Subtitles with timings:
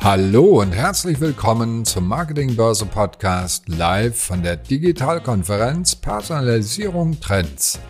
[0.00, 7.80] Hallo und herzlich willkommen zum Marketing Börse Podcast live von der Digitalkonferenz Personalisierung Trends.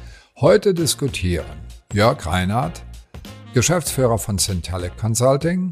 [0.40, 1.44] Heute diskutieren
[1.92, 2.82] Jörg Reinhardt,
[3.52, 5.70] Geschäftsführer von Syntelic Consulting,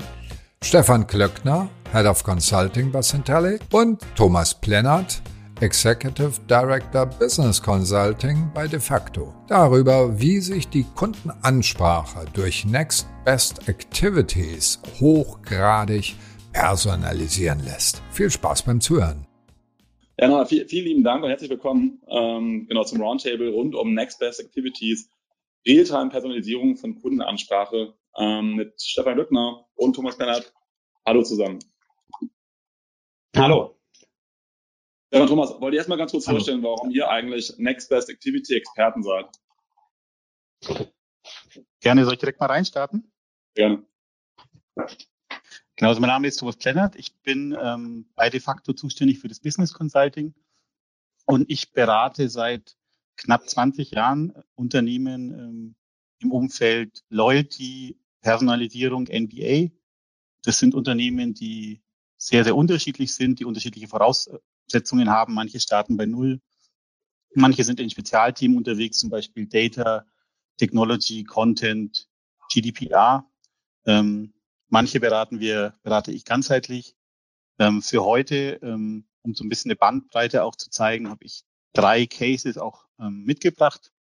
[0.63, 5.23] Stefan Klöckner, Head of Consulting bei Syntelic und Thomas Plennert,
[5.61, 9.33] Executive Director Business Consulting bei DeFacto.
[9.49, 16.15] Darüber, wie sich die Kundenansprache durch Next Best Activities hochgradig
[16.53, 18.03] personalisieren lässt.
[18.11, 19.27] Viel Spaß beim Zuhören.
[20.19, 23.95] Ja, nochmal viel, vielen lieben Dank und herzlich willkommen ähm, genau zum Roundtable rund um
[23.95, 25.09] Next Best Activities,
[25.67, 30.53] Realtime-Personalisierung von Kundenansprache ähm, mit Stefan Glückner und Thomas Bernhard.
[31.07, 31.61] Hallo zusammen.
[33.35, 33.76] Hallo.
[35.13, 36.39] Ja, Thomas, wollt ihr erstmal ganz kurz Hallo.
[36.39, 39.27] vorstellen, warum ihr eigentlich Next Best Activity Experten seid?
[41.81, 43.13] Gerne, soll ich direkt mal reinstarten?
[43.55, 43.87] Gerne.
[45.77, 46.97] Genau, also mein Name ist Thomas Plennert.
[46.97, 50.35] Ich bin ähm, bei de facto zuständig für das Business Consulting
[51.27, 52.77] und ich berate seit
[53.17, 55.75] knapp 20 Jahren Unternehmen ähm,
[56.19, 59.71] im Umfeld Loyalty, Personalisierung, NBA.
[60.43, 61.83] Das sind Unternehmen, die
[62.17, 63.89] sehr, sehr unterschiedlich sind, die unterschiedliche
[64.67, 65.35] Voraussetzungen haben.
[65.35, 66.41] Manche starten bei Null.
[67.35, 70.07] Manche sind in Spezialteam unterwegs, zum Beispiel Data,
[70.59, 72.09] Technology, Content,
[72.51, 73.29] GDPR.
[73.87, 74.33] Ähm,
[74.69, 76.97] manche beraten wir, berate ich ganzheitlich.
[77.59, 81.45] Ähm, für heute, ähm, um so ein bisschen eine Bandbreite auch zu zeigen, habe ich
[81.73, 83.93] drei Cases auch ähm, mitgebracht.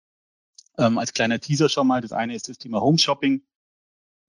[0.79, 2.01] Ähm, als kleiner Teaser schon mal.
[2.01, 3.43] Das eine ist das Thema Home Shopping,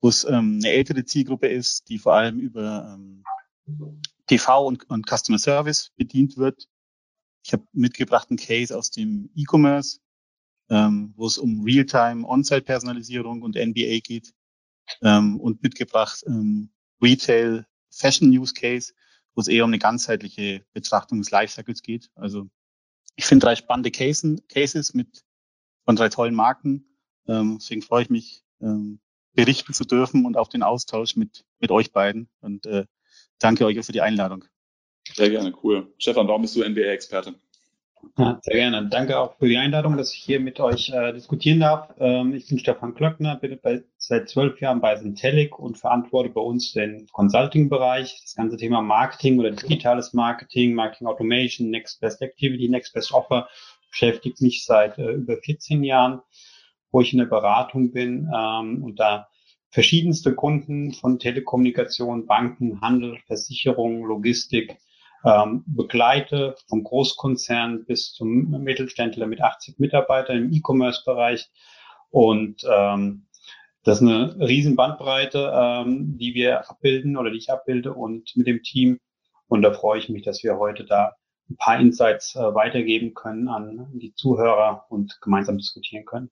[0.01, 2.97] wo es ähm, eine ältere Zielgruppe ist, die vor allem über
[4.27, 6.67] TV und, und Customer Service bedient wird.
[7.43, 9.99] Ich habe mitgebracht einen Case aus dem E-Commerce,
[10.69, 14.33] ähm, wo es um Realtime On-Site-Personalisierung und NBA geht
[15.01, 18.93] ähm, und mitgebracht ähm, Retail Fashion Use Case,
[19.35, 22.09] wo es eher um eine ganzheitliche Betrachtung des Lifecycles geht.
[22.15, 22.49] Also
[23.15, 25.23] ich finde drei spannende Cases, Cases mit
[25.85, 26.97] von drei tollen Marken.
[27.27, 28.99] Ähm, deswegen freue ich mich, ähm,
[29.33, 32.29] berichten zu dürfen und auf den Austausch mit, mit euch beiden.
[32.39, 32.85] Und äh,
[33.39, 34.45] danke euch für die Einladung.
[35.13, 35.93] Sehr gerne, cool.
[35.97, 37.35] Stefan, warum bist du NBA-Experte?
[38.17, 38.87] Ja, sehr gerne.
[38.87, 41.93] Danke auch für die Einladung, dass ich hier mit euch äh, diskutieren darf.
[41.99, 46.41] Ähm, ich bin Stefan Klöckner, bin bei, seit zwölf Jahren bei Syntelic und verantworte bei
[46.41, 52.69] uns den Consulting-Bereich, das ganze Thema Marketing oder digitales Marketing, Marketing Automation, Next Best Activity,
[52.69, 53.47] Next Best Offer
[53.89, 56.21] beschäftigt mich seit äh, über 14 Jahren,
[56.91, 59.27] wo ich in der Beratung bin ähm, und da
[59.75, 64.77] verschiedenste Kunden von Telekommunikation, Banken, Handel, Versicherung, Logistik
[65.25, 71.49] ähm, begleite, vom Großkonzern bis zum Mittelständler mit 80 Mitarbeitern im E-Commerce-Bereich.
[72.09, 73.25] Und ähm,
[73.83, 78.47] das ist eine riesen Bandbreite, ähm, die wir abbilden oder die ich abbilde und mit
[78.47, 79.01] dem Team.
[79.49, 81.17] Und da freue ich mich, dass wir heute da
[81.49, 86.31] ein paar Insights äh, weitergeben können an die Zuhörer und gemeinsam diskutieren können.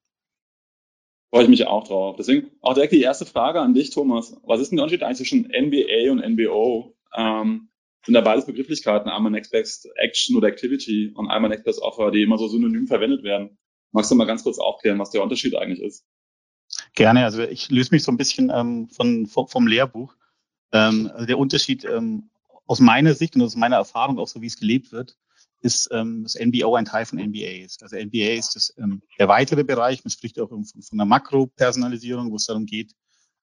[1.33, 2.15] Freue ich mich auch drauf.
[2.15, 4.37] Deswegen auch direkt die erste Frage an dich, Thomas.
[4.45, 6.93] Was ist denn der Unterschied eigentlich zwischen NBA und NBO?
[7.17, 7.69] Ähm,
[8.05, 12.11] sind da beides Begrifflichkeiten, einmal Next Best Action oder Activity und einmal Next Best Offer,
[12.11, 13.57] die immer so synonym verwendet werden.
[13.91, 16.05] Magst du mal ganz kurz aufklären, was der Unterschied eigentlich ist?
[16.93, 20.13] Gerne, also ich löse mich so ein bisschen ähm, von, vom, Lehrbuch.
[20.71, 22.29] Ähm, also der Unterschied ähm,
[22.67, 25.17] aus meiner Sicht und aus meiner Erfahrung, auch so wie es gelebt wird,
[25.63, 27.83] ist, ähm, dass NBO ein Teil von NBA ist.
[27.83, 32.31] Also NBA ist das, ähm, der weitere Bereich, man spricht auch von, von einer Makro-Personalisierung,
[32.31, 32.93] wo es darum geht,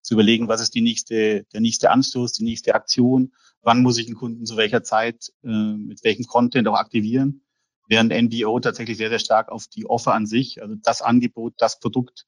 [0.03, 3.33] zu überlegen, was ist die nächste, der nächste Anstoß, die nächste Aktion,
[3.63, 7.43] wann muss ich einen Kunden zu welcher Zeit äh, mit welchem Content auch aktivieren,
[7.89, 11.81] während NBO tatsächlich sehr, sehr stark auf die Offer an sich, also das Angebot, das
[11.81, 12.27] Produkt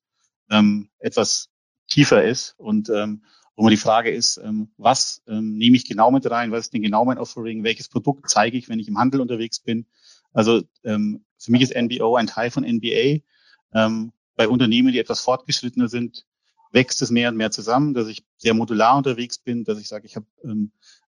[0.50, 1.48] ähm, etwas
[1.88, 2.54] tiefer ist.
[2.59, 3.24] Und ähm,
[3.56, 6.74] wo man die Frage ist, ähm, was ähm, nehme ich genau mit rein, was ist
[6.74, 9.86] denn genau mein Offering, welches Produkt zeige ich, wenn ich im Handel unterwegs bin.
[10.32, 13.20] Also ähm, für mich ist NBO ein Teil von NBA.
[14.34, 16.24] Bei Unternehmen, die etwas fortgeschrittener sind,
[16.72, 20.06] wächst es mehr und mehr zusammen, dass ich sehr modular unterwegs bin, dass ich sage,
[20.06, 20.27] ich habe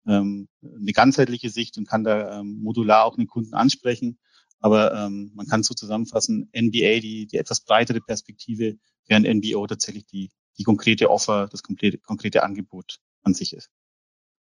[0.05, 0.47] eine
[0.93, 4.19] ganzheitliche Sicht und kann da modular auch den Kunden ansprechen.
[4.61, 8.77] Aber ähm, man kann so zusammenfassen, NBA die, die etwas breitere Perspektive,
[9.07, 13.69] während NBO tatsächlich die, die konkrete Offer, das konkrete, konkrete Angebot an sich ist.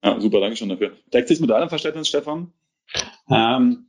[0.04, 0.94] Ja, super, danke schon dafür.
[1.14, 2.54] Deckt sich mit deinem Verständnis, Stefan?
[3.30, 3.88] Ähm,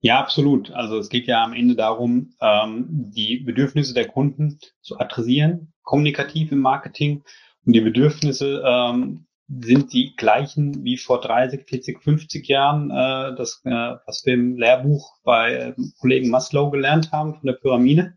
[0.00, 0.72] ja, absolut.
[0.72, 6.50] Also es geht ja am Ende darum, ähm, die Bedürfnisse der Kunden zu adressieren, kommunikativ
[6.52, 7.22] im Marketing.
[7.64, 13.60] Und die Bedürfnisse ähm, sind die gleichen wie vor 30, 40, 50 Jahren, äh, das,
[13.64, 18.16] äh, was wir im Lehrbuch bei äh, Kollegen Maslow gelernt haben von der Pyramide.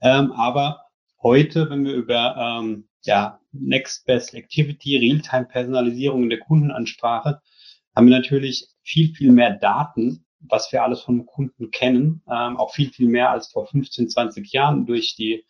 [0.00, 0.80] Ähm, aber
[1.22, 7.40] heute, wenn wir über ähm, ja, Next Best Activity, Realtime-Personalisierung in der Kundenansprache,
[7.94, 12.72] haben wir natürlich viel, viel mehr Daten, was wir alles vom Kunden kennen, ähm, auch
[12.72, 15.44] viel, viel mehr als vor 15, 20 Jahren durch die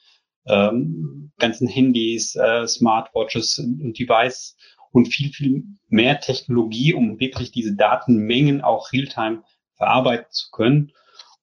[0.46, 4.56] ähm, ganzen Handys, äh, Smartwatches und Device
[4.90, 9.42] und viel, viel mehr Technologie, um wirklich diese Datenmengen auch real-time
[9.76, 10.92] verarbeiten zu können,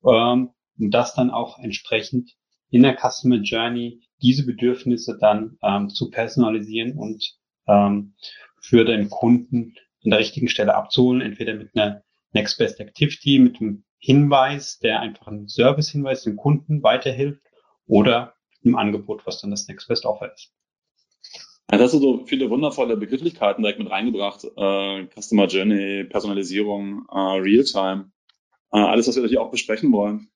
[0.06, 2.32] ähm, um das dann auch entsprechend
[2.70, 7.38] in der Customer Journey diese Bedürfnisse dann ähm, zu personalisieren und
[7.68, 8.16] ähm,
[8.62, 13.60] für den Kunden an der richtigen Stelle abzuholen, entweder mit einer Next Best Activity, mit
[13.60, 17.42] einem Hinweis, der einfach einen Service-Hinweis dem Kunden weiterhilft
[17.86, 18.34] oder
[18.64, 20.54] einem Angebot, was dann das Next Best Offer ist.
[21.72, 24.44] Ja, das sind so viele wundervolle Begrifflichkeiten direkt mit reingebracht.
[24.44, 28.12] Äh, Customer Journey, Personalisierung, äh, Realtime.
[28.72, 30.30] Äh, alles, was wir natürlich auch besprechen wollen.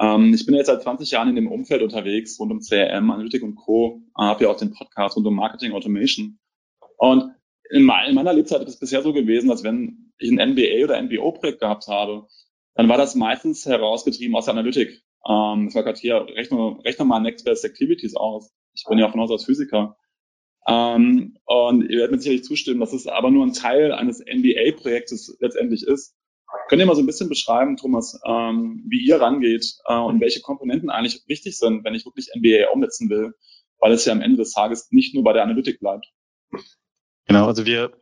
[0.00, 3.42] Ähm, ich bin jetzt seit 20 Jahren in dem Umfeld unterwegs, rund um CRM, Analytik
[3.42, 4.02] und Co.
[4.16, 6.38] Äh, habe ja auch den Podcast rund um Marketing Automation.
[6.96, 7.32] Und
[7.70, 11.00] in, in meiner Lebzeit ist es bisher so gewesen, dass wenn ich ein MBA oder
[11.02, 12.26] MBO-Projekt gehabt habe,
[12.74, 15.02] dann war das meistens herausgetrieben aus der Analytik.
[15.28, 18.52] Ähm, das war gerade hier, rechne, rechne mal Next Best Activities aus.
[18.74, 19.96] Ich bin ja von Haus aus Physiker.
[20.68, 25.38] Ähm, und ihr werdet mir sicherlich zustimmen, dass es aber nur ein Teil eines MBA-Projektes
[25.40, 26.14] letztendlich ist.
[26.68, 30.40] Könnt ihr mal so ein bisschen beschreiben, Thomas, ähm, wie ihr rangeht äh, und welche
[30.40, 33.34] Komponenten eigentlich wichtig sind, wenn ich wirklich MBA umsetzen will,
[33.78, 36.06] weil es ja am Ende des Tages nicht nur bei der Analytik bleibt.
[37.26, 37.92] Genau, also wir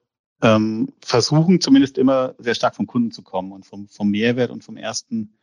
[0.42, 4.62] ähm, versuchen zumindest immer sehr stark vom Kunden zu kommen und vom, vom Mehrwert und
[4.62, 5.38] vom ersten,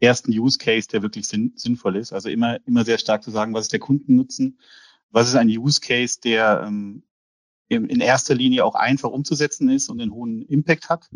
[0.00, 2.12] ersten Use Case, der wirklich sinn, sinnvoll ist.
[2.12, 4.58] Also immer, immer sehr stark zu sagen, was ist der Kundennutzen,
[5.10, 7.04] was ist ein Use Case, der ähm,
[7.68, 11.08] in erster Linie auch einfach umzusetzen ist und einen hohen Impact hat.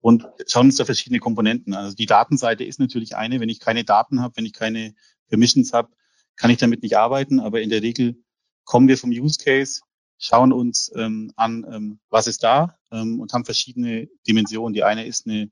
[0.00, 1.74] Und schauen uns da verschiedene Komponenten.
[1.74, 3.40] Also die Datenseite ist natürlich eine.
[3.40, 4.94] Wenn ich keine Daten habe, wenn ich keine
[5.28, 5.90] Permissions habe,
[6.36, 7.38] kann ich damit nicht arbeiten.
[7.38, 8.16] Aber in der Regel
[8.64, 9.82] kommen wir vom Use Case,
[10.18, 14.72] schauen uns ähm, an, ähm, was ist da ähm, und haben verschiedene Dimensionen.
[14.72, 15.50] Die eine ist eine,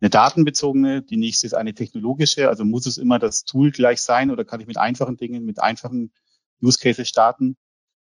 [0.00, 2.48] eine datenbezogene, die nächste ist eine technologische.
[2.48, 5.60] Also muss es immer das Tool gleich sein oder kann ich mit einfachen Dingen, mit
[5.60, 6.12] einfachen
[6.62, 7.56] Use Cases starten?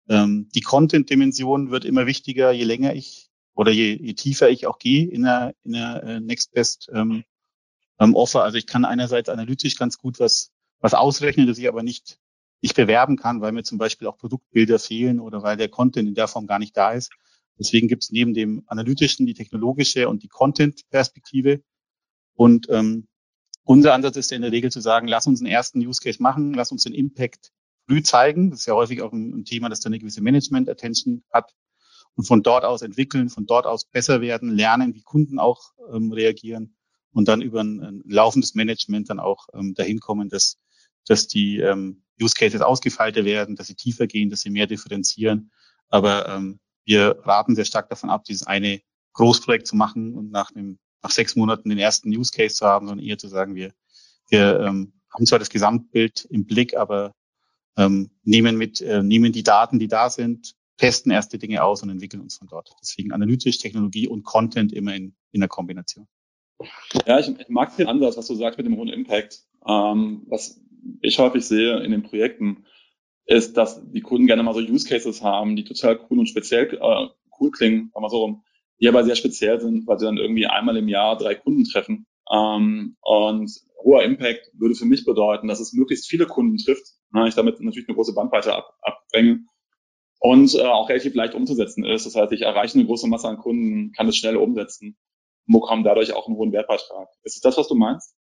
[0.08, 4.78] Ähm, die Content-Dimension wird immer wichtiger, je länger ich oder je, je tiefer ich auch
[4.78, 7.24] gehe in der, in der äh, Next Best ähm,
[7.98, 8.44] ähm, Offer.
[8.44, 12.18] Also ich kann einerseits analytisch ganz gut was, was ausrechnen, das ich aber nicht,
[12.62, 16.14] nicht bewerben kann, weil mir zum Beispiel auch Produktbilder fehlen oder weil der Content in
[16.14, 17.10] der Form gar nicht da ist.
[17.58, 21.62] Deswegen gibt es neben dem analytischen die technologische und die Content-Perspektive.
[22.34, 23.08] Und ähm,
[23.64, 26.52] unser Ansatz ist in der Regel zu sagen, lass uns einen ersten Use Case machen,
[26.52, 27.50] lass uns den Impact
[27.86, 28.50] früh zeigen.
[28.50, 31.54] Das ist ja häufig auch ein, ein Thema, das dann eine gewisse Management-Attention hat.
[32.14, 36.12] Und von dort aus entwickeln, von dort aus besser werden, lernen, wie Kunden auch ähm,
[36.12, 36.76] reagieren
[37.12, 40.58] und dann über ein, ein laufendes Management dann auch ähm, dahin kommen, dass,
[41.06, 45.50] dass die ähm, Use Cases ausgefeilter werden, dass sie tiefer gehen, dass sie mehr differenzieren.
[45.88, 48.80] Aber ähm, wir raten sehr stark davon ab, dieses eine
[49.12, 52.88] Großprojekt zu machen und nach einem nach sechs Monaten den ersten Use Case zu haben,
[52.88, 53.72] sondern eher zu sagen, wir,
[54.28, 57.14] wir ähm, haben zwar das Gesamtbild im Blick, aber
[57.76, 61.90] ähm, nehmen mit, äh, nehmen die Daten, die da sind, testen erste Dinge aus und
[61.90, 62.70] entwickeln uns von dort.
[62.80, 66.06] Deswegen analytisch, Technologie und Content immer in, in der Kombination.
[67.06, 69.42] Ja, ich, ich mag den Ansatz, was du sagst mit dem hohen Impact.
[69.66, 70.60] Ähm, was
[71.00, 72.64] ich häufig sehe in den Projekten,
[73.26, 76.72] ist, dass die Kunden gerne mal so Use Cases haben, die total cool und speziell
[76.74, 77.08] äh,
[77.40, 78.44] cool klingen, sagen wir so rum,
[78.80, 82.06] die aber sehr speziell sind, weil sie dann irgendwie einmal im Jahr drei Kunden treffen.
[82.32, 83.50] Ähm, und
[83.82, 87.60] hoher Impact würde für mich bedeuten, dass es möglichst viele Kunden trifft, ne, ich damit
[87.60, 89.44] natürlich eine große Bandbreite ab, abbringe
[90.18, 92.06] und äh, auch relativ leicht umzusetzen ist.
[92.06, 94.96] Das heißt, ich erreiche eine große Masse an Kunden, kann es schnell umsetzen
[95.46, 97.08] und bekomme dadurch auch einen hohen Wertbeitrag.
[97.22, 98.14] Ist das, was du meinst?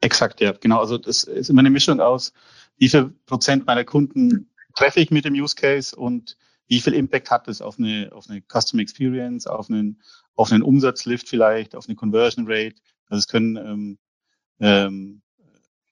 [0.00, 0.78] Exakt, ja, genau.
[0.78, 2.32] Also das ist immer eine Mischung aus,
[2.76, 6.36] wie viel Prozent meiner Kunden treffe ich mit dem Use Case und
[6.68, 10.02] wie viel Impact hat es auf eine, auf eine Custom Experience, auf einen,
[10.34, 12.76] auf einen Umsatzlift vielleicht, auf eine Conversion Rate.
[13.08, 13.98] Also es können ähm,
[14.60, 15.22] ähm,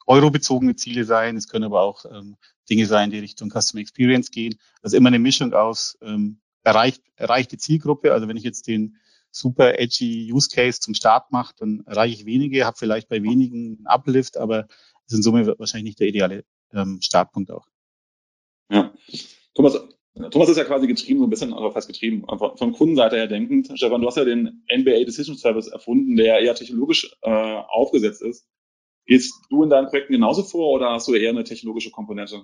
[0.06, 2.36] eurobezogene Ziele sein, es können aber auch ähm,
[2.68, 4.56] Dinge sein, die Richtung Customer Experience gehen.
[4.82, 8.12] Also immer eine Mischung aus ähm, erreicht, erreichte Zielgruppe.
[8.12, 8.96] Also wenn ich jetzt den
[9.30, 13.76] super edgy Use Case zum Start mache, dann erreiche ich wenige, habe vielleicht bei wenigen
[13.78, 14.66] einen Uplift, aber
[15.06, 17.66] ist in Summe wahrscheinlich nicht der ideale ähm, Startpunkt auch.
[18.70, 18.94] Ja.
[19.54, 19.78] Thomas,
[20.30, 23.70] Thomas ist ja quasi getrieben, so ein bisschen, also fast getrieben, von Kundenseite her denkend.
[23.74, 28.46] Stefan, du hast ja den NBA Decision Service erfunden, der eher technologisch äh, aufgesetzt ist.
[29.06, 32.42] Gehst du in deinen Projekten genauso vor oder hast du eher eine technologische Komponente?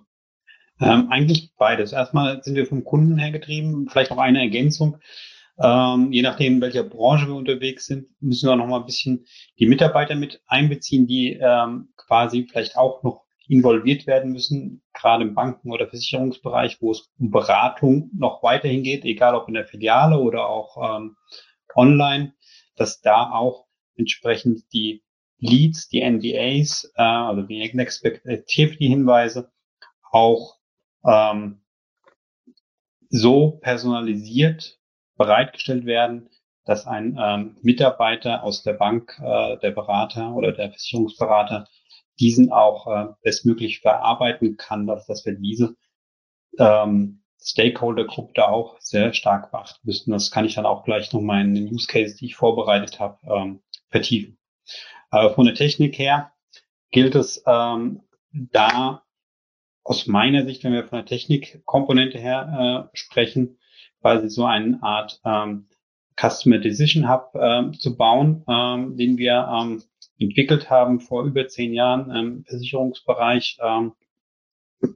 [0.81, 1.93] Ähm, eigentlich beides.
[1.93, 4.99] Erstmal sind wir vom Kunden her getrieben, vielleicht auch eine Ergänzung.
[5.59, 9.26] Ähm, je nachdem, in welcher Branche wir unterwegs sind, müssen wir noch mal ein bisschen
[9.59, 15.35] die Mitarbeiter mit einbeziehen, die ähm, quasi vielleicht auch noch involviert werden müssen, gerade im
[15.35, 20.19] Banken- oder Versicherungsbereich, wo es um Beratung noch weiterhin geht, egal ob in der Filiale
[20.19, 21.17] oder auch ähm,
[21.75, 22.33] online,
[22.76, 25.02] dass da auch entsprechend die
[25.40, 29.50] Leads, die NDAs, äh, also die Next Activity Hinweise
[30.11, 30.59] auch
[31.04, 31.62] ähm,
[33.09, 34.78] so personalisiert
[35.16, 36.30] bereitgestellt werden,
[36.64, 41.66] dass ein ähm, Mitarbeiter aus der Bank, äh, der Berater oder der Versicherungsberater
[42.20, 45.75] diesen auch äh, bestmöglich verarbeiten kann, dass, dass wir diese
[46.59, 50.12] ähm, Stakeholder-Gruppe da auch sehr stark beachten müssen.
[50.12, 53.18] Das kann ich dann auch gleich nochmal in den Use Cases, die ich vorbereitet habe,
[53.25, 54.38] ähm, vertiefen.
[55.11, 56.33] Aber von der Technik her
[56.90, 58.02] gilt es ähm,
[58.33, 59.02] da
[59.83, 63.59] aus meiner Sicht, wenn wir von der Technikkomponente her äh, sprechen,
[64.00, 65.67] quasi so eine Art ähm,
[66.21, 69.83] Customer Decision Hub äh, zu bauen, ähm, den wir ähm,
[70.19, 73.93] entwickelt haben vor über zehn Jahren im Versicherungsbereich, ähm,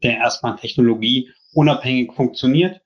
[0.03, 2.81] der erstmal Technologie unabhängig funktioniert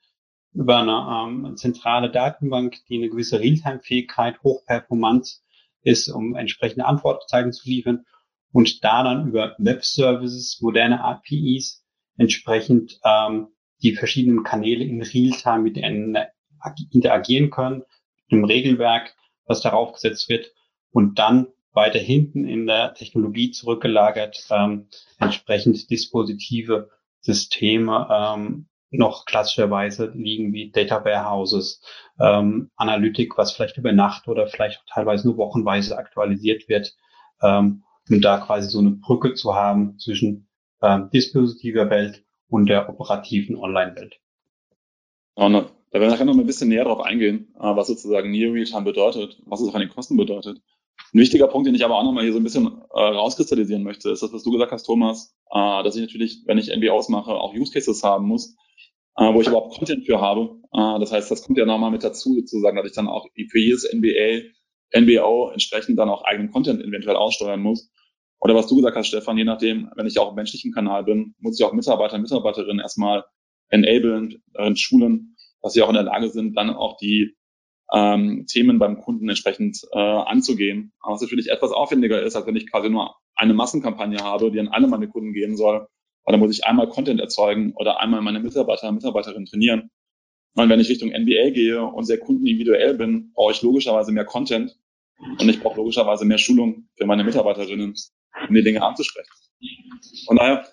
[0.52, 5.42] über eine ähm, zentrale Datenbank, die eine gewisse Realtime-Fähigkeit, Hochperformance
[5.88, 8.04] ist, um entsprechende Antwortzeichen zu liefern
[8.52, 11.84] und da dann über Web-Services, moderne APIs
[12.16, 13.48] entsprechend ähm,
[13.82, 16.28] die verschiedenen Kanäle in Realtime miteinander
[16.90, 17.84] interagieren können,
[18.28, 19.14] im Regelwerk,
[19.46, 20.52] was darauf gesetzt wird
[20.90, 26.90] und dann weiter hinten in der Technologie zurückgelagert, ähm, entsprechend dispositive
[27.20, 31.82] Systeme ähm, noch klassischerweise liegen wie Data Warehouses,
[32.20, 36.94] ähm, Analytik, was vielleicht über Nacht oder vielleicht teilweise nur wochenweise aktualisiert wird,
[37.42, 40.48] ähm, um da quasi so eine Brücke zu haben zwischen
[40.82, 44.20] ähm, dispositiver Welt und der operativen Online-Welt.
[45.90, 48.82] da werden wir nachher noch ein bisschen näher darauf eingehen, äh, was sozusagen Near Real-Time
[48.82, 50.60] bedeutet, was es auch an den Kosten bedeutet.
[51.14, 54.10] Ein wichtiger Punkt, den ich aber auch nochmal hier so ein bisschen äh, rauskristallisieren möchte,
[54.10, 57.32] ist das, was du gesagt hast, Thomas, äh, dass ich natürlich, wenn ich NBOs mache,
[57.32, 58.56] auch Use Cases haben muss,
[59.18, 60.56] äh, wo ich überhaupt Content für habe.
[60.72, 63.58] Äh, das heißt, das kommt ja nochmal mit dazu, sozusagen, dass ich dann auch für
[63.58, 64.48] jedes NBA,
[64.96, 67.90] NBO entsprechend dann auch eigenen Content eventuell aussteuern muss.
[68.40, 71.34] Oder was du gesagt hast, Stefan, je nachdem, wenn ich auch im menschlichen Kanal bin,
[71.40, 73.24] muss ich auch Mitarbeiter Mitarbeiterinnen erstmal
[73.68, 77.36] enablen, darin schulen, dass sie auch in der Lage sind, dann auch die
[77.92, 80.92] ähm, Themen beim Kunden entsprechend äh, anzugehen.
[81.02, 84.68] Was natürlich etwas aufwendiger ist, als wenn ich quasi nur eine Massenkampagne habe, die an
[84.68, 85.88] alle meine Kunden gehen soll.
[86.28, 89.90] Weil dann muss ich einmal Content erzeugen oder einmal meine Mitarbeiter und Mitarbeiterinnen trainieren.
[90.56, 94.76] Und wenn ich Richtung NBA gehe und sehr kundenindividuell bin, brauche ich logischerweise mehr Content
[95.18, 97.94] und ich brauche logischerweise mehr Schulung für meine Mitarbeiterinnen,
[98.46, 99.30] um die Dinge anzusprechen.
[100.26, 100.68] Von daher,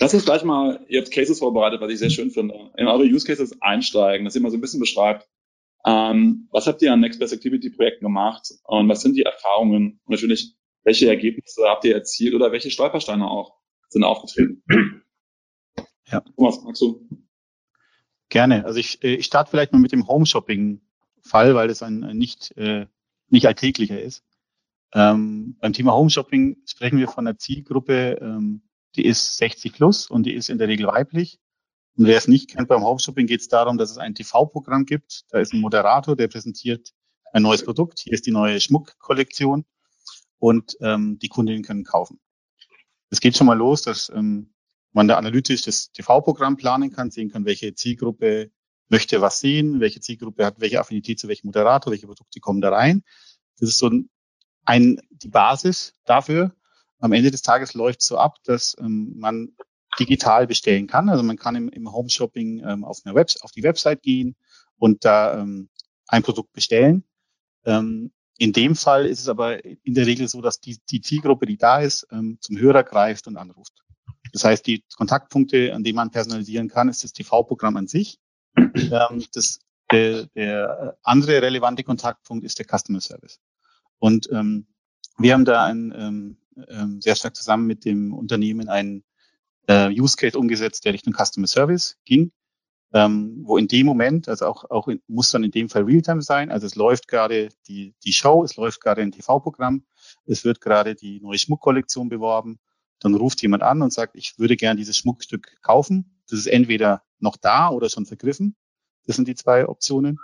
[0.00, 3.04] lass uns gleich mal, ihr habt Cases vorbereitet, was ich sehr schön finde, in eure
[3.04, 5.28] Use Cases einsteigen, dass ihr mal so ein bisschen beschreibt,
[5.84, 10.00] ähm, was habt ihr an Next Best Activity Projekten gemacht und was sind die Erfahrungen
[10.02, 13.56] und natürlich, welche Ergebnisse habt ihr erzielt oder welche Stolpersteine auch
[13.88, 14.62] sind aufgetreten?
[16.08, 16.20] Ja.
[16.20, 17.04] Thomas, magst du?
[18.28, 18.64] Gerne.
[18.64, 20.80] Also ich, äh, ich starte vielleicht mal mit dem Home Shopping
[21.20, 22.86] Fall, weil das ein, ein nicht, äh,
[23.28, 24.22] nicht alltäglicher ist.
[24.94, 28.62] Ähm, beim Thema Home Shopping sprechen wir von einer Zielgruppe, ähm,
[28.94, 31.40] die ist 60 plus und die ist in der Regel weiblich.
[31.96, 35.24] Und wer es nicht kennt, beim Homeshopping geht es darum, dass es ein TV-Programm gibt.
[35.30, 36.92] Da ist ein Moderator, der präsentiert
[37.32, 38.00] ein neues Produkt.
[38.00, 39.64] Hier ist die neue Schmuckkollektion
[40.38, 42.20] und ähm, die Kundinnen können kaufen.
[43.10, 44.52] Es geht schon mal los, dass ähm,
[44.92, 48.50] man da analytisch das TV-Programm planen kann, sehen kann, welche Zielgruppe
[48.88, 52.70] möchte was sehen, welche Zielgruppe hat welche Affinität zu welchem Moderator, welche Produkte kommen da
[52.70, 53.02] rein.
[53.58, 53.90] Das ist so
[54.64, 56.54] ein, die Basis dafür.
[56.98, 59.54] Am Ende des Tages läuft so ab, dass ähm, man
[59.98, 61.08] digital bestellen kann.
[61.08, 64.36] Also man kann im, im Home Shopping ähm, auf, auf die Website gehen
[64.78, 65.68] und da ähm,
[66.06, 67.04] ein Produkt bestellen.
[67.64, 71.46] Ähm, in dem Fall ist es aber in der Regel so, dass die, die Zielgruppe,
[71.46, 73.72] die da ist, ähm, zum Hörer greift und anruft.
[74.32, 78.18] Das heißt, die Kontaktpunkte, an denen man personalisieren kann, ist das TV-Programm an sich.
[78.76, 83.40] Ähm, das, der, der andere relevante Kontaktpunkt ist der Customer Service.
[83.98, 84.66] Und ähm,
[85.18, 86.36] wir haben da ein, ähm,
[86.68, 89.02] ähm, sehr stark zusammen mit dem Unternehmen einen
[89.66, 92.32] äh, Use Case umgesetzt, der Richtung Customer Service ging,
[92.92, 96.22] ähm, wo in dem Moment, also auch, auch in, muss dann in dem Fall Realtime
[96.22, 99.84] sein, also es läuft gerade die, die Show, es läuft gerade ein TV-Programm,
[100.24, 102.58] es wird gerade die neue Schmuckkollektion beworben,
[103.00, 106.18] dann ruft jemand an und sagt, ich würde gern dieses Schmuckstück kaufen.
[106.28, 108.56] Das ist entweder noch da oder schon vergriffen.
[109.04, 110.18] Das sind die zwei Optionen.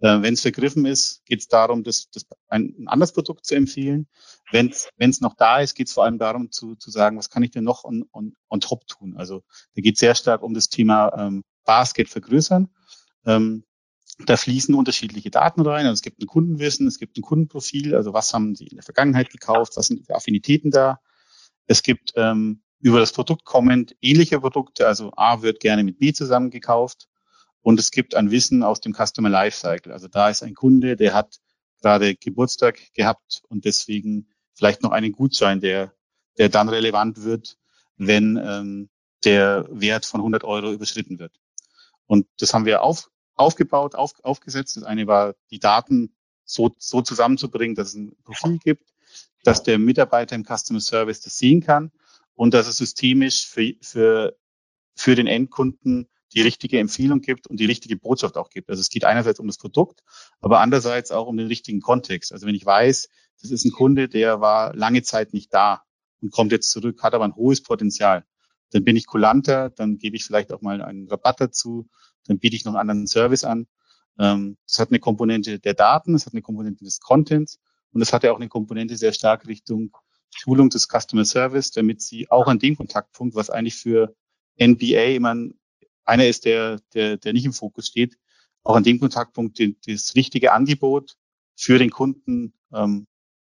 [0.00, 3.54] Äh, Wenn es vergriffen ist, geht es darum, das, das ein, ein anderes Produkt zu
[3.54, 4.08] empfehlen.
[4.50, 7.42] Wenn es noch da ist, geht es vor allem darum zu, zu sagen, was kann
[7.42, 9.16] ich denn noch on, on, on top tun?
[9.16, 9.42] Also
[9.74, 12.68] da geht sehr stark um das Thema ähm, Basket vergrößern.
[13.26, 13.64] Ähm,
[14.18, 15.86] da fließen unterschiedliche Daten rein.
[15.86, 18.84] Also es gibt ein Kundenwissen, es gibt ein Kundenprofil, also was haben sie in der
[18.84, 21.00] Vergangenheit gekauft, was sind die Affinitäten da.
[21.66, 26.12] Es gibt ähm, über das Produkt kommend ähnliche Produkte, also A wird gerne mit B
[26.12, 27.08] zusammen gekauft
[27.62, 29.92] und es gibt ein Wissen aus dem Customer Lifecycle.
[29.92, 31.40] Also da ist ein Kunde, der hat
[31.80, 35.92] gerade Geburtstag gehabt und deswegen vielleicht noch einen Gutschein, der,
[36.38, 37.56] der dann relevant wird,
[37.96, 38.90] wenn ähm,
[39.24, 41.40] der Wert von 100 Euro überschritten wird.
[42.06, 44.76] Und das haben wir auf, aufgebaut, auf, aufgesetzt.
[44.76, 48.92] Das eine war, die Daten so, so zusammenzubringen, dass es ein Profil gibt,
[49.44, 51.90] dass der Mitarbeiter im Customer Service das sehen kann
[52.34, 54.36] und dass es systemisch für, für,
[54.94, 58.68] für den Endkunden die richtige Empfehlung gibt und die richtige Botschaft auch gibt.
[58.68, 60.02] Also es geht einerseits um das Produkt,
[60.40, 62.32] aber andererseits auch um den richtigen Kontext.
[62.32, 63.08] Also wenn ich weiß,
[63.40, 65.82] das ist ein Kunde, der war lange Zeit nicht da
[66.20, 68.24] und kommt jetzt zurück, hat aber ein hohes Potenzial,
[68.74, 71.88] dann bin ich kulanter, dann gebe ich vielleicht auch mal einen Rabatt dazu,
[72.26, 73.68] dann biete ich noch einen anderen Service an.
[74.18, 77.60] Ähm, das hat eine Komponente der Daten, es hat eine Komponente des Contents
[77.92, 79.96] und es hat ja auch eine Komponente sehr stark Richtung
[80.34, 84.16] Schulung des Customer Service, damit sie auch an dem Kontaktpunkt, was eigentlich für
[84.60, 85.36] NBA immer
[86.04, 88.18] einer ist, der, der, der nicht im Fokus steht,
[88.64, 91.16] auch an dem Kontaktpunkt die, das richtige Angebot
[91.54, 93.06] für den Kunden ähm,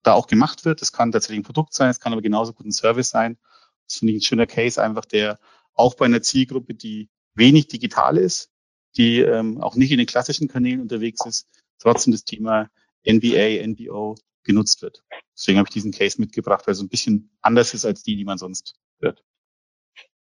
[0.02, 0.82] da auch gemacht wird.
[0.82, 3.38] Das kann tatsächlich ein Produkt sein, es kann aber genauso gut ein Service sein.
[3.86, 5.38] Das finde ich ein schöner Case, einfach der
[5.74, 8.50] auch bei einer Zielgruppe, die wenig digital ist,
[8.96, 12.70] die ähm, auch nicht in den klassischen Kanälen unterwegs ist, trotzdem das Thema
[13.06, 15.04] NBA, NBO genutzt wird.
[15.36, 18.24] Deswegen habe ich diesen Case mitgebracht, weil es ein bisschen anders ist als die, die
[18.24, 19.22] man sonst hört.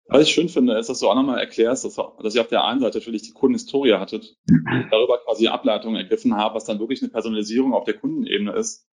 [0.06, 2.64] Was ich schön finde, ist, dass du auch nochmal erklärst, dass, dass ihr auf der
[2.64, 4.36] einen Seite natürlich die Kundenhistorie hattet,
[4.90, 8.88] darüber quasi Ableitungen ergriffen habt, was dann wirklich eine Personalisierung auf der Kundenebene ist.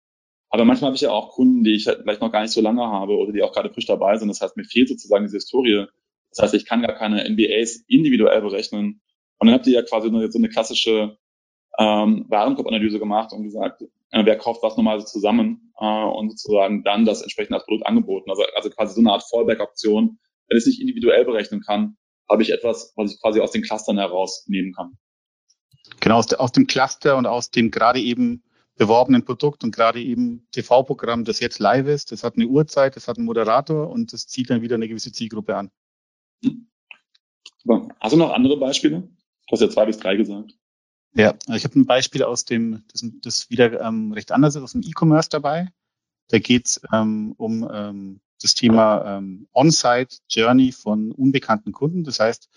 [0.50, 2.62] Aber manchmal habe ich ja auch Kunden, die ich halt vielleicht noch gar nicht so
[2.62, 4.30] lange habe oder die auch gerade frisch dabei sind.
[4.30, 5.88] Das heißt, mir fehlt sozusagen diese Historie.
[6.30, 9.02] Das heißt, ich kann gar keine NBAs individuell berechnen.
[9.40, 11.18] Und dann habt ihr ja quasi so eine, so eine klassische
[11.78, 17.06] ähm, Warenkorbanalyse gemacht und gesagt, äh, wer kauft was nochmal zusammen äh, und sozusagen dann
[17.06, 18.30] das entsprechend als Produkt angeboten.
[18.30, 20.18] Also, also quasi so eine Art Fallback-Option.
[20.48, 21.98] Wenn ich es nicht individuell berechnen kann,
[22.30, 24.98] habe ich etwas, was ich quasi aus den Clustern herausnehmen kann.
[26.00, 28.44] Genau, aus, de, aus dem Cluster und aus dem gerade eben
[28.78, 33.08] beworbenen Produkt und gerade eben TV-Programm, das jetzt live ist, das hat eine Uhrzeit, das
[33.08, 35.72] hat einen Moderator und das zieht dann wieder eine gewisse Zielgruppe an.
[36.42, 37.88] Super.
[38.00, 39.02] Hast du noch andere Beispiele?
[39.02, 40.54] Du hast ja zwei bis drei gesagt.
[41.14, 44.74] Ja, ich habe ein Beispiel aus dem, das, das wieder ähm, recht anders ist, aus
[44.74, 45.72] dem E-Commerce dabei.
[46.28, 52.04] Da geht es ähm, um ähm, das Thema ähm, On-Site Journey von unbekannten Kunden.
[52.04, 52.50] Das heißt,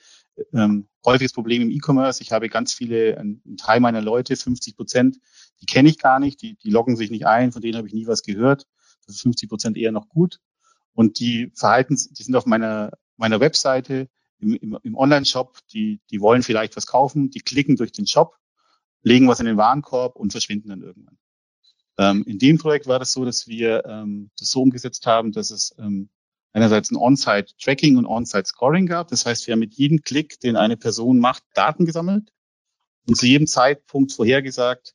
[0.53, 2.23] ähm, häufiges Problem im E-Commerce.
[2.23, 5.19] Ich habe ganz viele, ein, Teil meiner Leute, 50 Prozent,
[5.61, 7.95] die kenne ich gar nicht, die, die loggen sich nicht ein, von denen habe ich
[7.95, 8.67] nie was gehört.
[9.07, 10.41] Das ist 50 Prozent eher noch gut.
[10.93, 16.21] Und die verhalten, die sind auf meiner, meiner Webseite, im, im, im Online-Shop, die, die
[16.21, 18.37] wollen vielleicht was kaufen, die klicken durch den Shop,
[19.03, 21.19] legen was in den Warenkorb und verschwinden dann irgendwann.
[21.99, 25.51] Ähm, in dem Projekt war das so, dass wir ähm, das so umgesetzt haben, dass
[25.51, 26.09] es ähm,
[26.53, 29.09] einerseits ein On-Site-Tracking und On-Site-Scoring gab.
[29.09, 32.33] Das heißt, wir haben mit jedem Klick, den eine Person macht, Daten gesammelt
[33.09, 34.95] und zu jedem Zeitpunkt vorhergesagt,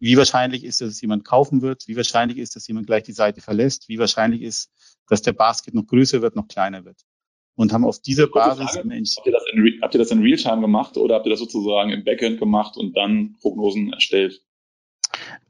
[0.00, 3.40] wie wahrscheinlich ist, dass jemand kaufen wird, wie wahrscheinlich ist, dass jemand gleich die Seite
[3.40, 4.70] verlässt, wie wahrscheinlich ist,
[5.08, 7.00] dass der Basket noch größer wird, noch kleiner wird.
[7.54, 10.60] Und haben auf dieser Basis Frage, habt, ihr das in, habt ihr das in Realtime
[10.60, 14.42] gemacht oder habt ihr das sozusagen im Backend gemacht und dann Prognosen erstellt?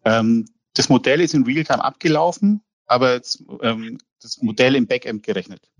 [0.04, 5.70] Ähm, das Modell ist in Realtime abgelaufen, aber jetzt, ähm, das Modell im Backend gerechnet.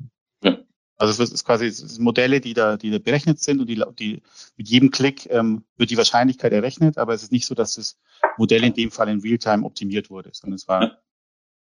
[0.43, 0.59] Ja.
[0.97, 3.83] Also es ist quasi es ist Modelle, die da, die da berechnet sind und die,
[3.99, 4.23] die
[4.57, 7.99] mit jedem Klick ähm, wird die Wahrscheinlichkeit errechnet, aber es ist nicht so, dass das
[8.37, 10.99] Modell in dem Fall in Realtime optimiert wurde, sondern es war ja.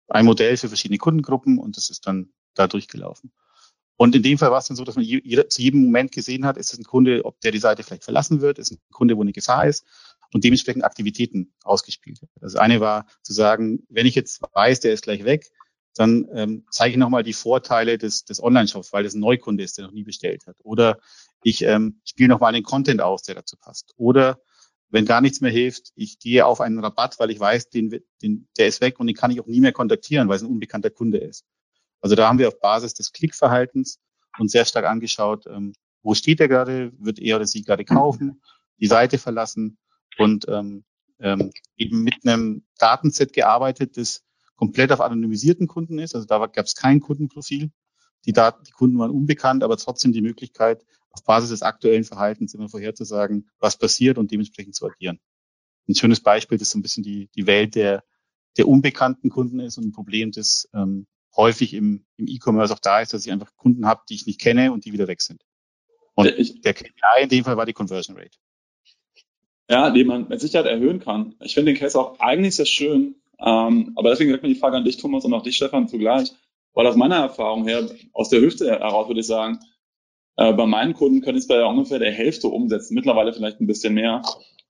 [0.09, 3.31] ein Modell für verschiedene Kundengruppen und das ist dann da durchgelaufen.
[3.97, 6.45] Und in dem Fall war es dann so, dass man je, zu jedem Moment gesehen
[6.45, 9.15] hat, ist es ein Kunde, ob der die Seite vielleicht verlassen wird, ist ein Kunde,
[9.15, 9.85] wo eine Gefahr ist
[10.35, 12.19] und dementsprechend Aktivitäten ausgespielt.
[12.41, 15.49] Das eine war zu sagen, wenn ich jetzt weiß, der ist gleich weg,
[15.95, 19.77] dann ähm, zeige ich nochmal die Vorteile des, des Online-Shops, weil das ein Neukunde ist,
[19.77, 20.57] der noch nie bestellt hat.
[20.61, 20.99] Oder
[21.41, 23.93] ich ähm, spiele nochmal den Content aus, der dazu passt.
[23.95, 24.41] Oder
[24.89, 28.49] wenn gar nichts mehr hilft, ich gehe auf einen Rabatt, weil ich weiß, den, den,
[28.57, 30.89] der ist weg und den kann ich auch nie mehr kontaktieren, weil es ein unbekannter
[30.89, 31.45] Kunde ist.
[32.01, 34.01] Also da haben wir auf Basis des Klickverhaltens
[34.37, 38.41] uns sehr stark angeschaut, ähm, wo steht er gerade, wird er oder sie gerade kaufen,
[38.81, 39.77] die Seite verlassen
[40.17, 40.83] und ähm,
[41.19, 44.23] ähm, eben mit einem Datenset gearbeitet, das
[44.55, 46.15] komplett auf anonymisierten Kunden ist.
[46.15, 47.71] Also da gab es kein Kundenprofil.
[48.25, 52.53] Die Daten, die Kunden waren unbekannt, aber trotzdem die Möglichkeit, auf Basis des aktuellen Verhaltens
[52.53, 55.19] immer vorherzusagen, was passiert und dementsprechend zu agieren.
[55.87, 58.03] Ein schönes Beispiel, das so ein bisschen die, die Welt der,
[58.57, 63.01] der unbekannten Kunden ist und ein Problem, das ähm, häufig im, im E-Commerce auch da
[63.01, 65.43] ist, dass ich einfach Kunden habe, die ich nicht kenne und die wieder weg sind.
[66.15, 68.37] Und ich, der KPI in dem Fall war die Conversion Rate.
[69.69, 71.35] Ja, die man mit Sicherheit erhöhen kann.
[71.41, 74.77] Ich finde den Case auch eigentlich sehr schön, ähm, aber deswegen direkt mal die Frage
[74.77, 76.31] an dich, Thomas, und auch dich, Stefan, zugleich.
[76.73, 79.59] Weil aus meiner Erfahrung her, aus der Hüfte heraus würde ich sagen,
[80.37, 83.93] äh, bei meinen Kunden können es bei ungefähr der Hälfte umsetzen, mittlerweile vielleicht ein bisschen
[83.93, 84.21] mehr.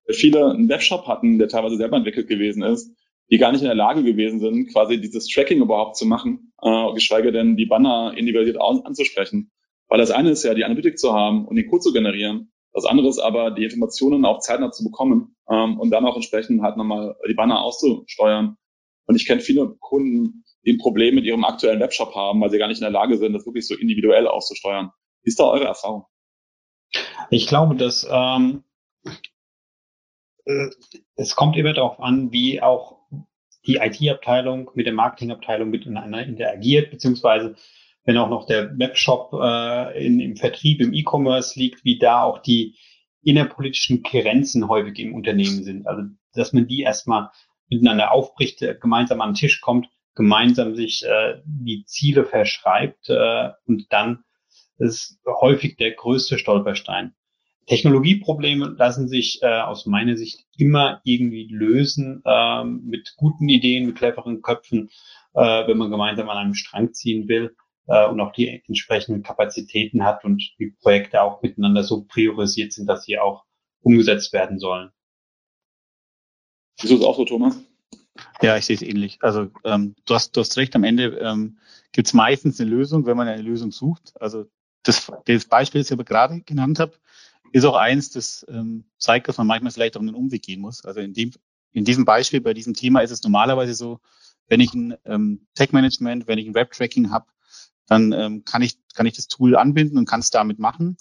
[0.10, 2.92] Viele einen Webshop hatten, der teilweise selber entwickelt gewesen ist,
[3.32, 6.94] die gar nicht in der Lage gewesen sind, quasi dieses Tracking überhaupt zu machen, äh,
[6.94, 9.52] geschweige denn die Banner individuell anzusprechen.
[9.88, 12.52] Weil das eine ist ja, die Analytik zu haben und den Code zu generieren.
[12.76, 16.62] Das andere ist aber, die Informationen auch zeitnah zu bekommen ähm, und dann auch entsprechend
[16.62, 18.58] halt nochmal die Banner auszusteuern.
[19.08, 22.58] Und ich kenne viele Kunden, die ein Problem mit ihrem aktuellen Webshop haben, weil sie
[22.58, 24.92] gar nicht in der Lage sind, das wirklich so individuell auszusteuern.
[25.24, 26.06] Wie ist da eure Erfahrung?
[27.30, 28.66] Ich glaube, dass ähm,
[30.44, 30.68] äh,
[31.16, 33.00] es kommt immer darauf an, wie auch
[33.68, 37.56] die IT-Abteilung mit der Marketingabteilung miteinander interagiert, beziehungsweise
[38.06, 42.40] wenn auch noch der Webshop äh, in, im Vertrieb, im E-Commerce liegt, wie da auch
[42.40, 42.78] die
[43.24, 45.88] innerpolitischen Grenzen häufig im Unternehmen sind.
[45.88, 47.30] Also dass man die erstmal
[47.68, 53.50] miteinander aufbricht, äh, gemeinsam an den Tisch kommt, gemeinsam sich äh, die Ziele verschreibt äh,
[53.66, 54.24] und dann
[54.78, 57.16] ist häufig der größte Stolperstein.
[57.66, 63.96] Technologieprobleme lassen sich äh, aus meiner Sicht immer irgendwie lösen äh, mit guten Ideen, mit
[63.96, 64.92] cleveren Köpfen,
[65.34, 67.56] äh, wenn man gemeinsam an einem Strang ziehen will
[67.88, 72.88] äh, und auch die entsprechenden Kapazitäten hat und die Projekte auch miteinander so priorisiert sind,
[72.88, 73.46] dass sie auch
[73.82, 74.92] umgesetzt werden sollen.
[76.80, 77.58] Siehst du es auch so, Thomas?
[78.42, 79.18] Ja, ich sehe es ähnlich.
[79.22, 81.60] Also ähm, du, hast, du hast recht, am Ende ähm,
[81.92, 84.14] gibt es meistens eine Lösung, wenn man eine Lösung sucht.
[84.20, 84.46] Also
[84.84, 86.94] das, das Beispiel, das ich aber gerade genannt habe,
[87.52, 90.84] ist auch eins, das ähm, zeigt, dass man manchmal vielleicht auch einen Umweg gehen muss.
[90.84, 91.32] Also in, dem,
[91.72, 94.00] in diesem Beispiel, bei diesem Thema ist es normalerweise so,
[94.48, 97.26] wenn ich ein ähm, Tech-Management, wenn ich ein Web-Tracking habe,
[97.88, 100.98] dann ähm, kann, ich, kann ich das Tool anbinden und kann es damit machen.